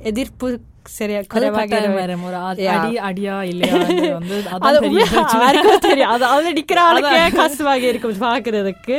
எதிர்ப்பு 0.02 0.60
சரியா 0.96 1.20
குறைவாக. 1.32 1.80
ஒரு. 2.28 2.38
அடி 2.74 2.92
அடியா 3.08 3.36
இல்லையா 3.50 3.74
வந்து 3.82 4.36
அது 4.68 4.78
தெரியும் 5.86 6.10
அது 6.14 6.24
அதுல 6.32 6.52
நிக்கிற 6.58 6.80
ஆளுக்கே 6.88 7.20
கஷ்டமாக 7.40 7.84
இருக்கும் 7.90 8.22
பாக்குறதுக்கு. 8.26 8.96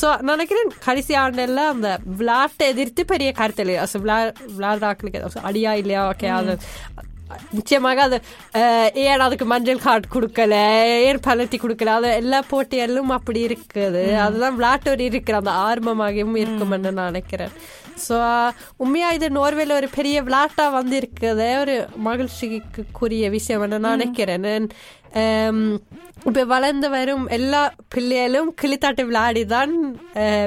ஸோ 0.00 0.08
நினைக்கிறேன் 0.30 0.72
கடைசி 0.86 1.14
ஆண்டுல 1.24 1.66
அந்த 1.74 1.90
விளையாட்டை 2.20 2.66
எதிர்த்து 2.74 3.04
பெரிய 3.12 3.30
கருத்தல். 3.40 3.74
அசு 3.84 4.02
விளையாடுற 4.04 4.88
ஆட்களுக்கு 4.90 5.26
அசு 5.30 5.46
அடியா 5.50 5.74
இல்லையா 5.82 6.02
ஓகே 6.12 6.30
அது 6.40 6.56
நிச்சயமாக 7.56 8.00
அது 8.06 8.16
ஏன் 9.02 9.22
அதுக்கு 9.24 9.46
மஞ்சள் 9.50 9.82
கார்டு 9.84 10.06
கொடுக்கல? 10.14 10.54
ஏன் 11.08 11.20
பலட்டி 11.26 11.58
கொடுக்கல? 11.64 11.92
அது 11.98 12.08
எல்லா 12.22 12.38
போட்டிகளிலும் 12.52 13.12
அப்படி 13.16 13.40
இருக்குது. 13.48 14.02
அதெல்லாம் 14.24 14.56
விளையாட்டோடு 14.58 15.04
இருக்கிற 15.10 15.36
அந்த 15.42 15.52
ஆர்வமாகவும் 15.68 16.40
இருக்கும்னு 16.44 16.92
நான் 16.98 17.10
நினைக்கிறேன். 17.12 17.52
ஸோ 18.02 18.16
உண்மையாக 18.76 19.16
இது 19.16 19.28
நோர்வேல 19.36 19.76
ஒரு 19.76 19.88
பெரிய 19.96 20.16
விளையாட்டா 20.22 20.66
வந்து 20.74 20.96
இருக்குது 21.00 21.48
ஒரு 21.60 21.76
மகிழ்ச்சிக்குரிய 22.08 23.26
விஷயம் 23.36 23.66
நான் 23.76 23.92
நினைக்கிறேன் 23.96 24.48
இப்போ 26.26 26.42
வளர்ந்து 26.50 26.88
வரும் 26.90 27.22
எல்லா 27.36 27.60
பிள்ளைகளும் 27.92 28.48
கிளித்தாட்டு 28.60 29.02
விளையாடி 29.06 29.42
தான் 29.52 29.72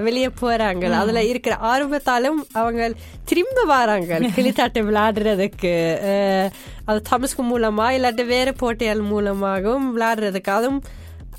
வெளியே 0.06 0.30
போறாங்க. 0.42 0.84
அதுல 1.00 1.22
இருக்கிற 1.30 1.54
ஆர்வத்தாலும் 1.70 2.40
அவங்க 2.54 2.82
திரும்ப 3.26 3.64
வராங்க 3.72 4.12
கிளித்தாட்டு 4.38 4.82
விளையாடுறதுக்கு. 4.90 5.74
அஹ், 6.10 6.50
அது 6.86 7.02
தமிழ்க்கு 7.10 7.44
மூலமா 7.50 7.88
இல்லாட்டி 7.96 8.26
வேற 8.30 8.52
போட்டிகள் 8.62 9.02
மூலமாகவும் 9.10 9.88
விளையாடுறதுக்கு. 9.96 10.52
அதுவும் 10.58 10.82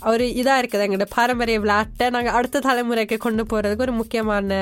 ஒரு 0.09 0.25
இதா 0.35 0.55
இருக்குது 0.61 0.85
எங்களோட 0.85 1.09
பாரம்பரிய 1.15 1.59
விளையாட்டை 1.59 2.09
நாங்க 2.11 2.33
அடுத்த 2.33 2.61
தலைமுறைக்கு 2.61 3.19
கொண்டு 3.19 3.45
போறதுக்கு 3.45 3.79
ஒரு 3.81 3.95
முக்கியமான 3.95 4.53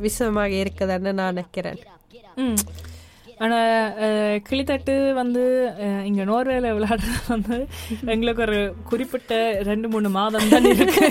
விஷயமாக 0.00 0.60
இருக்குதுன்னு 0.62 1.12
நான் 1.12 1.32
நினைக்கிறேன். 1.32 1.80
ம். 2.38 2.58
ஆனா 3.38 3.56
அஹ், 4.02 4.36
கிளித்தட்டு 4.48 5.12
வந்து 5.12 5.40
இங்க 6.04 6.22
நோர்வேல 6.24 6.66
விளையாடுறது 6.72 7.22
வந்து 7.28 7.56
எங்களுக்கு 8.06 8.42
ஒரு 8.42 8.58
குறிப்பிட்ட 8.84 9.32
ரெண்டு 9.62 9.88
மூணு 9.88 10.08
மாதம் 10.10 10.48
தான் 10.48 10.68
இருக்கு. 10.72 11.06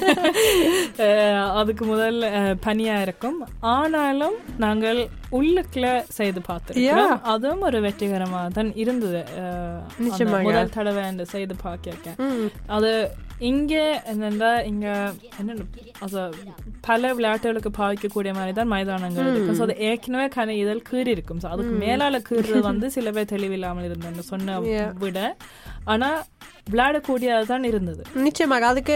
அதுக்கு 1.56 1.86
முதல் 1.86 2.20
அஹ், 2.32 2.56
பனியா 2.66 3.02
இருக்கும். 3.02 3.38
ஆனாலும் 3.74 4.38
நாங்கள் 4.58 5.02
உள்ளுக்குள்ள 5.32 5.90
செய்து 6.12 6.40
பார்த்திருக்கிறோம். 6.42 6.88
அதுவும் 7.32 7.62
ஒரு 7.62 7.82
வெற்றிகரமாக 7.82 8.50
தான் 8.52 8.72
இருந்தது. 8.76 9.24
முதல் 10.48 10.74
தடவை 10.74 11.04
அந்த 11.04 11.26
செய்து 11.26 11.56
பார்க்க. 11.64 12.16
அது 12.70 12.94
இங்க 13.42 13.76
என்னன்னா 14.12 14.50
இங்க 14.66 14.88
என்ன 15.40 15.54
அது 16.00 16.22
பல 16.82 17.14
விளையாட்டுகளுக்கு 17.14 17.72
பாவிக்கக்கூடிய 17.78 18.32
மாதிரி 18.34 18.54
தான் 18.54 18.68
மைதானங்கள் 18.68 19.30
இருக்கும் 19.30 19.58
ஸோ 19.60 19.62
அது 19.62 19.76
ஏற்கனவே 19.80 20.28
கன 20.36 20.56
இதழ் 20.56 20.82
கீறி 20.90 21.12
இருக்கும் 21.12 21.42
ஸோ 21.44 21.48
அதுக்கு 21.48 21.74
மேலால 21.78 22.20
கீறுறது 22.30 22.62
வந்து 22.62 22.90
சில 22.90 23.12
பேர் 23.12 23.32
தெளிவில்லாமல் 23.32 23.88
இருந்தேன்னு 23.90 24.26
சொன்ன 24.30 24.60
விட 25.00 25.20
ஆனா 25.94 26.10
விளையாடக்கூடியது 26.72 27.46
தான் 27.52 27.64
இருந்தது. 27.70 28.02
நிச்சயமாக 28.26 28.66
அதுக்கு 28.72 28.96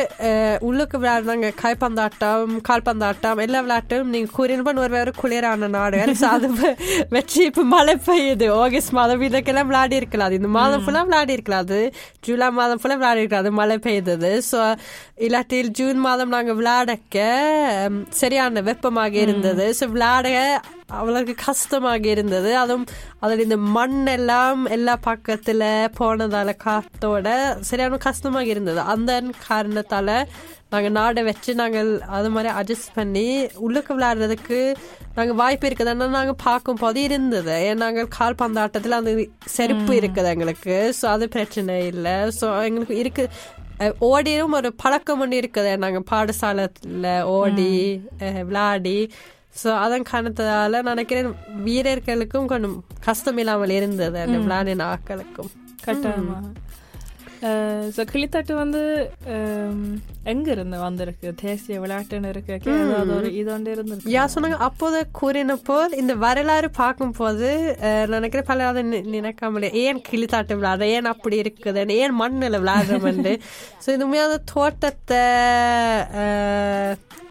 உள்ளுக்கு 0.68 0.98
விளையாடுறாங்க 1.00 1.48
கைப்பந்தாட்டம் 1.62 2.52
கால்பந்தாட்டம் 2.68 3.42
எல்லா 3.46 3.60
விளையாட்டும். 3.66 4.12
நீங்க 4.14 4.30
கூறினப்ப 4.36 4.74
ஒரு 4.84 4.94
வேறு 4.98 5.12
குளிரான 5.22 5.70
நாடுகள் 5.78 6.14
So 6.22 6.28
அது 6.36 6.50
வச்சு 7.16 7.40
இப்ப 7.50 7.64
மழை 7.74 7.96
பெய்யுது. 8.08 8.48
ஆகஸ்ட் 8.66 8.96
மாதம் 9.00 9.26
இதுக்கெல்லாம் 9.28 9.70
விளையாடி 9.72 9.96
இருக்கலாம். 10.02 10.38
இந்த 10.40 10.52
மாதம் 10.60 10.84
ஃபுல்லா 10.86 11.04
விளையாடி 11.10 11.36
இருக்கலாம். 11.38 11.66
அது 11.68 11.80
ஜூலை 12.28 12.50
மாதம் 12.60 12.82
ஃபுல்லா 12.82 13.00
விளையாடி 13.02 13.22
இருக்கலாம். 13.22 13.46
அது 13.46 13.60
மழை 13.62 13.78
பெய்தது. 13.88 14.32
ஸோ 14.52 14.62
இல்லாட்டில் 15.28 15.74
ஜூன் 15.82 16.00
மாதம் 16.08 16.34
நாங்க 16.38 16.54
விளையாடக்க 16.62 17.28
சரியான 18.22 18.62
வெப்பமாக 18.70 19.16
இருந்தது. 19.26 19.68
ஸோ 19.82 19.88
விளையாட 19.96 20.28
அவளுக்கு 20.90 21.34
கஷ்டமாக 21.46 22.08
இருந்தது 22.08 22.58
அதுவும் 22.58 22.88
அதில் 23.20 23.46
இந்த 23.46 23.58
மண் 23.76 24.00
எல்லாம் 24.18 24.66
எல்லா 24.66 24.96
பக்கத்துல 25.08 25.64
போனதால 26.00 26.54
காத்தோட 26.66 27.30
சரியான 27.70 27.98
கஷ்டமாக 28.10 28.52
இருந்தது 28.54 28.82
அந்த 28.94 29.22
காரணத்தால 29.48 30.18
நாங்க 30.74 30.90
நாடை 30.90 31.22
வச்சு 31.24 31.52
நாங்கள் 31.56 31.90
அது 32.18 32.30
மாதிரி 32.30 32.50
அட்ஜஸ்ட் 32.60 32.96
பண்ணி 32.96 33.26
உள்ளுக்கு 33.66 33.92
விளையாடுறதுக்கு 33.98 34.60
நாங்க 35.18 35.34
வாய்ப்பு 35.42 35.68
இருக்குதுன்னா 35.70 36.08
நாங்க 36.16 36.34
பார்க்கும் 36.46 36.80
போது 36.82 37.00
இருந்தது. 37.08 37.54
ஏன் 37.68 37.82
நாங்கள் 37.84 38.10
கால் 38.18 38.40
பந்தாட்டத்தில் 38.42 38.98
அந்த 39.00 39.12
செருப்பு 39.56 39.94
இருக்குது 40.00 40.32
எங்களுக்கு. 40.34 40.94
ஸோ 41.02 41.06
அது 41.06 41.28
பிரச்சனை 41.36 41.76
இல்லை. 41.88 42.16
ஸோ 42.40 42.48
எங்களுக்கு 42.68 42.98
இருக்கு. 43.04 43.26
ஓடியும் 44.00 44.58
ஒரு 44.60 44.74
பழக்கம் 44.84 45.22
ஒன்று 45.24 45.40
இருக்குது. 45.42 45.72
நாங்கள் 45.84 46.08
பாடசாலையில் 46.12 47.08
ஓடி 47.38 47.72
விளையாடி 48.50 48.98
ஸோ 49.62 49.70
அதன் 49.84 50.10
காரணத்தால 50.12 50.82
நினைக்கிறேன் 50.90 51.30
வீரர்களுக்கும் 51.68 52.52
கொஞ்சம் 52.52 52.78
கஷ்டம் 53.08 53.40
இல்லாமல் 53.44 53.78
இருந்தது 53.80 54.20
அந்த 54.26 54.38
விளையாடின 54.46 54.88
ஆக்களுக்கும். 54.94 55.52
கட்டாயமா. 55.88 56.38
ஸோ 57.96 58.02
கிளித்தட்டு 58.12 58.54
வந்து 58.62 58.82
ஹம், 59.32 59.82
எங்க 60.32 60.48
இருந்து 60.56 60.78
வந்திருக்கு? 60.86 61.28
தேசிய 61.42 61.80
விளையாட்டுன்னு 61.84 62.30
ஏதாவது 62.84 63.12
ஒரு 63.18 63.30
இது 63.40 63.50
ஒன்று 63.56 63.74
இருந்திருக்கு. 63.76 64.14
யா 64.16 64.24
சொன்னாங்க 64.34 64.58
அப்போது 64.68 65.00
கூறினப்போ 65.20 65.78
இந்த 66.02 66.14
வரலாறு 66.26 66.70
பார்க்கும்போது 66.82 67.50
நினைக்கிறேன் 68.16 68.50
பல 68.52 68.68
அதை 68.72 68.84
நினைக்காமலே. 69.18 69.70
ஏன் 69.84 70.02
கிளித்தாட்டு 70.10 70.60
விளையாடுற 70.60 70.88
ஏன் 70.98 71.12
அப்படி 71.14 71.38
இருக்குது? 71.44 71.86
ஏன் 72.02 72.16
மண்ணில் 72.22 72.62
விளையாடுறோம்னு 72.64 73.36
ஸோ 73.84 73.90
இது 73.98 74.06
உண்மையான 74.08 74.40
தோட்டத்தை 74.54 75.24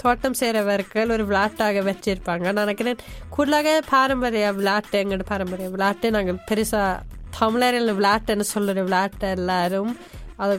தோட்டம் 0.04 0.38
செய்கிறவர்கள் 0.38 1.12
ஒரு 1.12 1.24
விளையாட்டாக 1.28 1.82
வச்சிருப்பாங்க 1.86 2.46
நான் 2.48 2.62
நினைக்கிறேன் 2.62 3.02
கூடுதலாக 3.34 3.76
பாரம்பரிய 3.90 4.22
விளையாட்டு 4.56 4.96
எங்களோட 5.00 5.26
பாரம்பரிய 5.28 5.68
விளையாட்டு 5.74 6.10
நாங்கள் 6.14 6.42
பெருசாக 6.48 7.02
தமிழரில் 7.38 7.96
விளையாட்டுன்னு 7.96 8.46
சொல்லுற 8.52 8.78
விளையாட்டு 8.84 9.28
எல்லாரும் 9.36 9.92
அது 10.38 10.54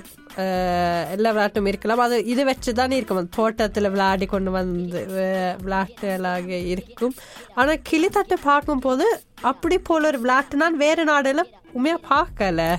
எல்லா 1.13 1.29
விளையாட்டும் 1.31 1.69
இருக்கலாம் 1.69 2.03
அது 2.03 2.15
இது 2.31 2.43
வச்சு 2.45 2.71
தான் 2.73 2.95
இருக்கும் 2.95 3.19
அந்த 3.19 3.33
தோட்டத்தில் 3.35 3.91
விளையாடி 3.91 4.25
கொண்டு 4.27 4.51
வந்து 4.53 4.99
அஹ், 5.19 5.55
விளையாட்டுகளாக 5.63 6.39
இருக்கும் 6.73 7.15
ஆனால் 7.55 7.83
கிளித்தட்டை 7.89 8.37
பார்க்கும்போது 8.43 9.05
அப்படி 9.43 9.77
போல 9.83 10.09
ஒரு 10.11 10.21
விளையாட்டு 10.23 10.61
நான் 10.61 10.81
வேறு 10.81 11.05
நாடெல்லாம் 11.09 11.49
உண்மையாக 11.73 12.07
பார்க்கலை 12.09 12.69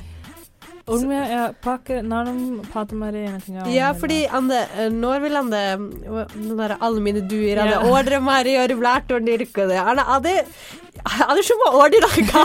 உண்மையா 0.89 1.45
பார்க்க 1.61 2.01
நானும் 2.03 2.43
பார்த்த 2.73 2.97
மாதிரி 2.97 3.21
எனக்கு 3.23 3.73
Ja, 3.77 3.87
fordi 3.93 4.19
அந்த 4.31 4.55
நோர்வில் 5.01 5.39
அந்த 5.41 5.59
அலுமினி 6.81 7.23
தூர் 7.27 7.61
அந்த 7.63 7.79
ஓடுற 7.91 8.19
மாதிரி 8.21 8.53
ஒரு 8.59 8.75
விளையாட்டு 8.77 9.15
ஒன்று 9.15 9.33
இருக்குது 9.39 9.77
ஆனா 9.85 10.03
அது 10.07 10.33
அது 11.27 11.41
சும்மா 11.43 11.71
ஓடிடாங்க 11.81 12.37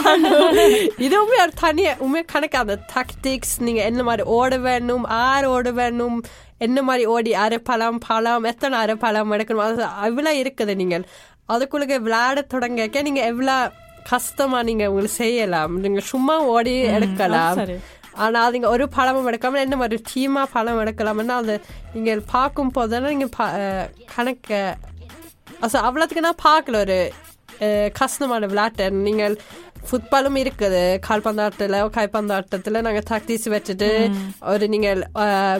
இது 0.97 1.13
உண்மையா 1.21 1.43
ஒரு 1.43 1.55
தனியா 1.61 1.93
உண்மையா 1.99 2.25
கணக்கு 2.25 2.57
அந்த 2.57 2.77
டாக்டிக்ஸ் 2.95 3.55
நீங்க 3.59 3.83
என்ன 3.83 4.03
மாதிரி 4.03 4.25
ஓட 4.29 4.57
வேணும் 4.59 5.05
ஆறு 5.21 5.47
ஓட 5.49 5.71
வேணும் 5.71 6.17
என்ன 6.59 6.81
மாதிரி 6.81 7.05
ஓடி 7.07 7.31
அரை 7.35 7.59
பழம் 7.61 8.01
பழம் 8.07 8.43
எத்தனை 8.43 8.79
அரை 8.79 8.95
பழம் 8.95 9.31
எடுக்கணும் 9.31 9.67
அது 9.67 9.87
அவ்வளோ 10.01 10.33
இருக்குது 10.41 10.75
நீங்கள் 10.75 11.07
அதுக்குள்ள 11.49 12.01
விளையாட 12.01 12.41
தொடங்க 12.47 13.01
நீங்க 13.01 13.23
எவ்வளோ 13.25 13.57
கஷ்டமா 14.09 14.59
நீங்க 14.63 14.83
உங்களுக்கு 14.87 15.17
செய்யலாம் 15.17 15.73
நீங்க 15.79 16.01
சும்மா 16.07 16.35
ஓடி 16.49 16.75
எடுக்கலாம் 16.93 17.59
சரி. 18.11 18.19
ஆனா 18.19 18.49
அதுங்க 18.49 18.67
ஒரு 18.67 18.89
பழமும் 18.89 19.27
எடுக்காம 19.27 19.59
என்ன 19.59 19.75
மாதிரி 19.75 20.01
டீமா 20.09 20.43
பழம் 20.51 20.79
எடுக்கலாம்னா 20.79 21.35
அது 21.37 21.55
நீங்கள் 21.93 22.23
பார்க்கும் 22.31 22.71
போதெல்லாம் 22.71 23.09
நீங்க 23.09 23.29
பா- 23.37 23.53
அஹ் 23.59 23.87
கணக்க 24.15 24.51
அசோ 25.61 25.79
அவ்வளோத்துக்கு 25.81 26.27
நான் 26.27 26.43
பார்க்கல 26.43 26.79
ஒரு 26.79 26.99
கஷ்டமான 27.93 28.45
விளையாட்டு. 28.45 28.91
நீங்கள் 29.01 29.35
ஃபுட்பாலும் 29.89 30.35
இருக்குது. 30.35 30.81
கால்பந்தாட்டத்தில் 31.07 31.77
கைப்பந்தாட்டத்தில் 31.95 32.81
நாங்கள் 32.81 33.05
டாக்டிஸ் 33.09 33.47
வச்சுட்டு 33.47 33.89
ஒரு 34.45 34.67
நீங்கள் 34.67 34.99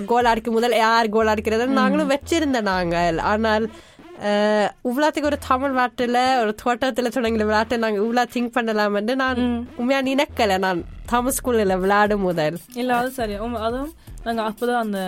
கோல் 0.05 0.25
அடிக்கும் 0.25 0.53
முதல் 0.53 0.75
யார் 0.77 1.09
கோல் 1.09 1.27
அடிக்கிறது 1.27 1.67
நாங்களும் 1.79 2.11
வச்சிருந்தோம் 2.11 2.69
நாங்கள் 2.69 3.17
ஆனால் 3.25 3.65
இவ்வளோத்துக்கு 4.83 5.23
ஒரு 5.23 5.37
தமிழ் 5.47 5.77
விளையாட்டுல 5.77 6.39
ஒரு 6.39 6.55
தோட்டத்தில் 6.55 7.09
தொடங்கின 7.09 7.37
விளையாட்டை 7.37 7.77
நாங்கள் 7.77 8.03
இவ்வளோ 8.03 8.25
திங்க் 8.33 8.55
பண்ணலாம்னு 8.55 9.15
நான் 9.15 9.41
உண்மையாக 9.75 10.09
நினைக்கல. 10.09 10.57
நான் 10.57 10.83
தமிழ் 11.05 11.31
ஸ்கூலில் 11.31 11.79
விளையாடும் 11.79 12.21
முதல் 12.21 12.57
இல்ல 12.73 12.95
அது 12.95 13.09
சரி. 13.09 13.33
அதுவும் 13.33 13.93
நாங்க 14.23 14.41
அப்போதான் 14.41 14.79
அந்த 14.79 14.99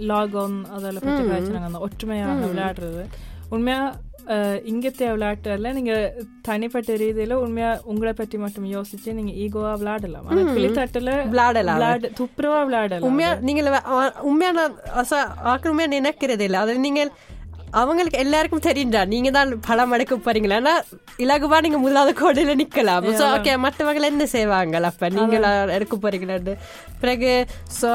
லாகோன் 0.00 0.64
அதில் 0.70 0.98
பற்றி 0.98 1.28
காய்ச்சி 1.28 1.50
நாங்க 1.50 1.66
அந்த 1.66 1.78
ஒற்றுமையாக 1.78 2.46
விளையாடுறது. 2.46 3.04
உண்மையா 3.50 3.94
அஹ், 4.26 4.60
இங்கத்தைய 4.70 5.08
விளையாட்டுல 5.08 5.72
நீங்க 5.72 6.14
தனிப்பட்ட 6.42 6.92
ரீதியில 6.92 7.32
உண்மையா 7.32 7.80
உங்களை 7.84 8.12
பற்றி 8.12 8.38
மட்டும் 8.38 8.72
யோசிச்சு 8.72 9.12
நீங்க 9.12 9.32
ஈகோவா 9.32 9.72
விளையாடலாம். 9.76 10.26
ஆனா 10.26 10.40
கிளித்தட்டுல 10.40 11.28
விளையாடலாம். 11.28 11.76
விளையாடு 11.76 12.12
துப்புரவா 12.20 12.64
விளையாடலாம். 12.64 13.02
உண்மையா 13.02 13.34
நீங்கள் 13.34 13.66
அ- 13.66 14.12
உண்மையா 14.20 14.52
நான் 14.52 14.76
உண்மையா 15.64 15.90
நினைக்கிறது 15.90 16.40
இல்லை. 16.40 16.60
அது 16.60 16.78
நீங்கள் 16.78 17.10
அவங்களுக்கு 17.80 18.18
எல்லாருக்கும் 18.24 18.64
தெரியுண்டா 18.66 19.02
நீங்க 19.12 19.30
தான் 19.36 19.50
பழம் 19.66 19.94
எடுக்க 19.96 20.14
போறீங்களா? 20.26 20.58
ஆனா 20.62 20.74
இலகுவா 21.24 21.58
நீங்க 21.66 21.78
முதலாவது 21.84 22.12
கோடையில 22.20 22.54
நிக்கலாம். 22.60 23.06
சோ 23.20 23.24
ஓகே 23.36 23.52
மற்றவங்க 23.64 24.10
என்ன 24.12 24.26
செய்வாங்க 24.34 24.82
அப்ப? 24.90 25.08
நீங்களா 25.16 25.50
எடுக்க 25.76 25.96
போறீங்களான்னு 26.04 26.54
பிறகு 27.02 27.32
சோ 27.80 27.90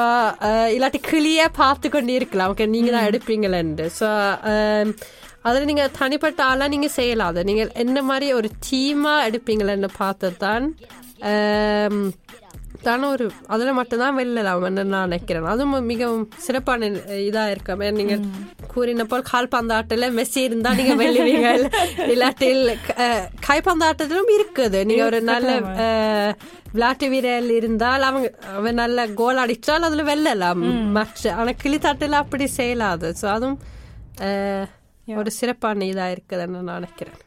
இல்லாட்டி 0.76 1.02
கிளியா 1.12 1.48
பார்த்து 1.62 1.90
கொண்டு 1.96 2.14
இருக்கலாம். 2.20 2.52
ஓகே 2.54 2.68
நீங்க 2.76 2.92
தான் 2.98 3.08
எடுப்பீங்களேன்னு 3.12 3.88
சோ 4.00 4.10
அதில் 5.48 5.70
நீங்கள் 5.72 5.94
தனிப்பட்ட 6.00 6.42
ஆளாக 6.52 6.74
நீங்கள் 6.76 6.96
செய்யலாம். 7.00 7.32
அதை 7.32 7.44
நீங்கள் 7.50 7.74
என்ன 7.84 7.98
மாதிரி 8.12 8.28
ஒரு 8.40 8.50
டீமாக 8.68 9.28
எடுப்பீங்களேன்னு 9.30 9.90
பார்த்து 10.02 10.30
தான் 10.46 10.66
தானே 12.88 13.06
ஒரு 13.16 13.26
அதில் 13.54 13.78
மட்டும்தான் 13.80 14.18
வெல்லலாம் 14.20 14.66
நான் 14.78 15.06
நினைக்கிறேன். 15.08 15.48
அதுவும் 15.54 15.88
மிகவும் 15.92 16.26
சிறப்பான 16.46 16.90
இதாக 17.30 17.54
இருக்கும் 17.54 17.84
நீங்கள் 18.00 18.24
கூறின 18.74 19.06
போல் 19.12 19.30
கால்பந்தாட்டில் 19.32 20.08
மெஸ்ஸி 20.20 20.42
இருந்தால் 20.48 20.78
நீங்கள் 20.80 21.00
வெல்லுவீங்க 21.02 21.50
இல்லாட்டில் 22.14 22.64
கைப்பந்தாட்டத்திலும் 23.48 24.32
இருக்குது. 24.38 24.80
நீங்கள் 24.92 25.10
ஒரு 25.10 25.20
நல்ல 25.32 25.50
விளையாட்டு 26.74 27.06
வீரர் 27.12 27.52
இருந்தால் 27.60 28.08
அவங்க 28.10 28.30
அவன் 28.58 28.80
நல்ல 28.84 29.08
கோல் 29.20 29.42
அடித்தால் 29.44 29.88
அதில் 29.90 30.10
வெல்லலாம். 30.12 30.64
மேட்ச் 30.98 31.28
ஆனால் 31.40 31.60
கிளித்தாட்டில் 31.64 32.22
அப்படி 32.24 32.48
செய்யலாது. 32.60 33.10
ஸோ 33.22 33.28
அதுவும் 33.36 33.60
ஒரு 35.22 35.32
சிறப்பான 35.40 35.86
இதாக 35.94 36.14
இருக்குதுன்னு 36.16 36.68
நான் 36.68 36.80
நினைக்கிறேன். 36.82 37.20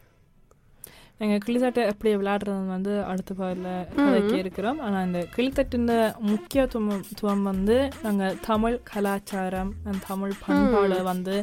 எங்க 1.23 1.35
கிளித்தட்டு 1.45 1.81
எப்படி 1.91 2.11
விளையாடுறது 2.19 2.67
வந்து 2.75 2.93
அடுத்த 3.09 3.31
பாதில் 3.39 3.87
கதைக்கு 3.95 4.35
இருக்கிறோம். 4.43 4.79
ஆனா 4.85 4.99
இந்த 5.07 5.19
கிளித்தட்டின் 5.35 5.89
முக்கியத்துவம் 6.31 7.43
வந்து 7.51 7.77
நாங்க 8.05 8.25
தமிழ் 8.49 8.77
கலாச்சாரம் 8.91 9.71
தமிழ் 10.07 10.39
பண்பாடு 10.45 10.97
வந்து 11.11 11.35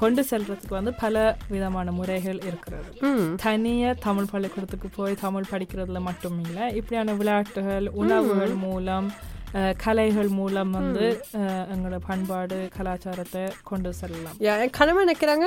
கொண்டு 0.00 0.22
செல்றதுக்கு 0.30 0.74
வந்து 0.78 0.92
பல 1.00 1.14
விதமான 1.54 1.92
முறைகள் 1.98 2.40
இருக்கிறது. 2.48 2.90
தனியா 3.44 3.90
தமிழ் 4.06 4.30
பள்ளிக்கூடத்துக்கு 4.32 4.88
போய் 4.98 5.22
தமிழ் 5.24 5.50
படிக்கிறதுல 5.52 6.00
மட்டும் 6.08 6.38
இல்லை 6.44 6.66
இப்படியான 6.80 7.16
விளையாட்டுகள் 7.20 7.88
உணவுகள் 8.02 8.54
மூலம் 8.66 9.08
கலைகள் 9.84 10.30
மூலம் 10.38 10.72
வந்து 10.78 11.06
எங்களோட 11.72 11.98
பண்பாடு 12.06 12.58
கலாச்சாரத்தை 12.76 13.44
கொண்டு 13.70 13.90
செல்லலாம். 14.00 14.38
கணவன் 14.78 15.06
நினைக்கிறாங்க 15.06 15.46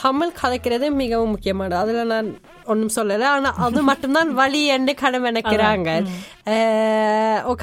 தமிழ் 0.00 0.32
கதைக்கிறது 0.42 0.90
மிகவும் 0.90 1.30
முக்கியமானது. 1.30 1.80
அதுல 1.80 2.04
நான் 2.04 2.38
ஒன்றும் 2.64 2.94
சொல்லலை. 2.96 3.22
ஆனா 3.22 3.54
அது 3.56 3.82
மட்டும்தான் 3.82 4.34
வழி 4.34 4.66
என்று 4.66 4.94
கணவன் 4.94 5.34
நினைக்கிறாங்க. 5.34 5.90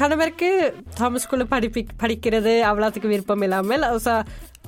கணவருக்கு 0.01 0.75
தமிழ் 0.95 1.19
ஸ்கூலில் 1.19 1.51
படிப்பி 1.51 1.82
படிக்கிறது 2.03 2.53
அவ்வளோத்துக்கு 2.69 3.08
விருப்பம் 3.08 3.41
இல்லாமல் 3.41 4.01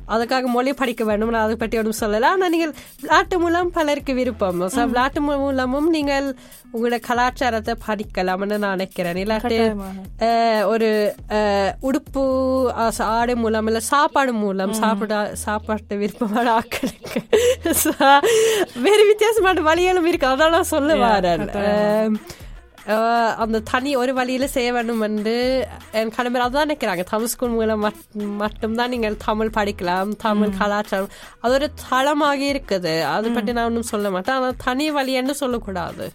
அதுக்காக 0.07 0.43
மொழி 0.43 0.73
படிக்க 0.73 1.03
வேண்டும் 1.03 1.29
நான் 1.29 1.43
அதை 1.43 1.55
பற்றி 1.55 1.77
ஒன்றும் 1.77 1.99
சொல்லலை. 1.99 2.25
ஆனால் 2.31 2.49
நீங்கள் 2.49 2.73
விளையாட்டு 3.01 3.39
மூலம் 3.39 3.71
பலருக்கு 3.71 4.13
விருப்பம். 4.13 4.67
So, 4.69 4.85
விளையாட்டு 4.85 5.21
மூலமும் 5.21 5.89
நீங்கள் 5.89 6.35
உங்களோட 6.73 6.99
கலாச்சாரத்தை 7.07 7.73
படிக்கலாம்னு 7.87 8.57
நான் 8.57 8.75
நினைக்கிறேன். 8.75 9.19
இல்லாட்டி 9.23 9.57
ஒரு 10.65 10.89
உடுப்பு 11.89 12.23
ஆடை 12.97 13.35
மூலம் 13.35 13.65
இல்லை 13.65 13.81
சாப்பாடு 13.81 14.33
மூலம் 14.33 14.73
சாப்பிட 14.73 15.31
சாப்பாட்டு 15.33 15.95
விருப்பமான 15.95 16.47
ஆக்களுக்கு 16.59 17.19
வேறு 18.81 19.05
வித்தியாசமான 19.07 19.61
வழிகளும் 19.61 20.05
இருக்கு. 20.05 20.27
அதான் 20.27 20.55
நான் 20.55 20.71
சொல்ல 20.75 20.93
வரேன். 20.93 22.15
அந்த 23.37 23.59
தனி 23.59 23.95
ஒரு 23.95 24.13
வழியில 24.13 24.47
செய்ய 24.47 24.73
வேண்டும் 24.73 25.01
என்று 25.01 25.67
என் 25.91 26.09
கணவர் 26.09 26.41
அதான் 26.41 26.69
நினைக்கிறாங்க. 26.69 27.03
தமிழ் 27.03 27.25
ஸ்கூல் 27.25 27.49
மூலம் 27.49 27.83
மட்- 27.83 28.35
மட்டும்தான் 28.37 28.89
நீங்கள் 28.89 29.17
தமிழ் 29.25 29.51
படிக்கலாம் 29.53 30.15
தமிழ் 30.17 30.49
கலாச்சாரம். 30.57 31.09
அது 31.39 31.53
ஒரு 31.53 31.71
தளமாக 31.89 32.43
இருக்குது. 32.43 33.03
அதை 33.03 33.31
பற்றி 33.31 33.51
நான் 33.51 33.65
ஒன்றும் 33.65 33.81
சொல்ல 33.81 34.09
மாட்டேன். 34.09 34.35
ஆனால் 34.35 34.53
தனி 34.63 34.91
வழி 34.91 35.13
என்று 35.13 35.35
சொல்லக்கூடாது. 35.35 36.11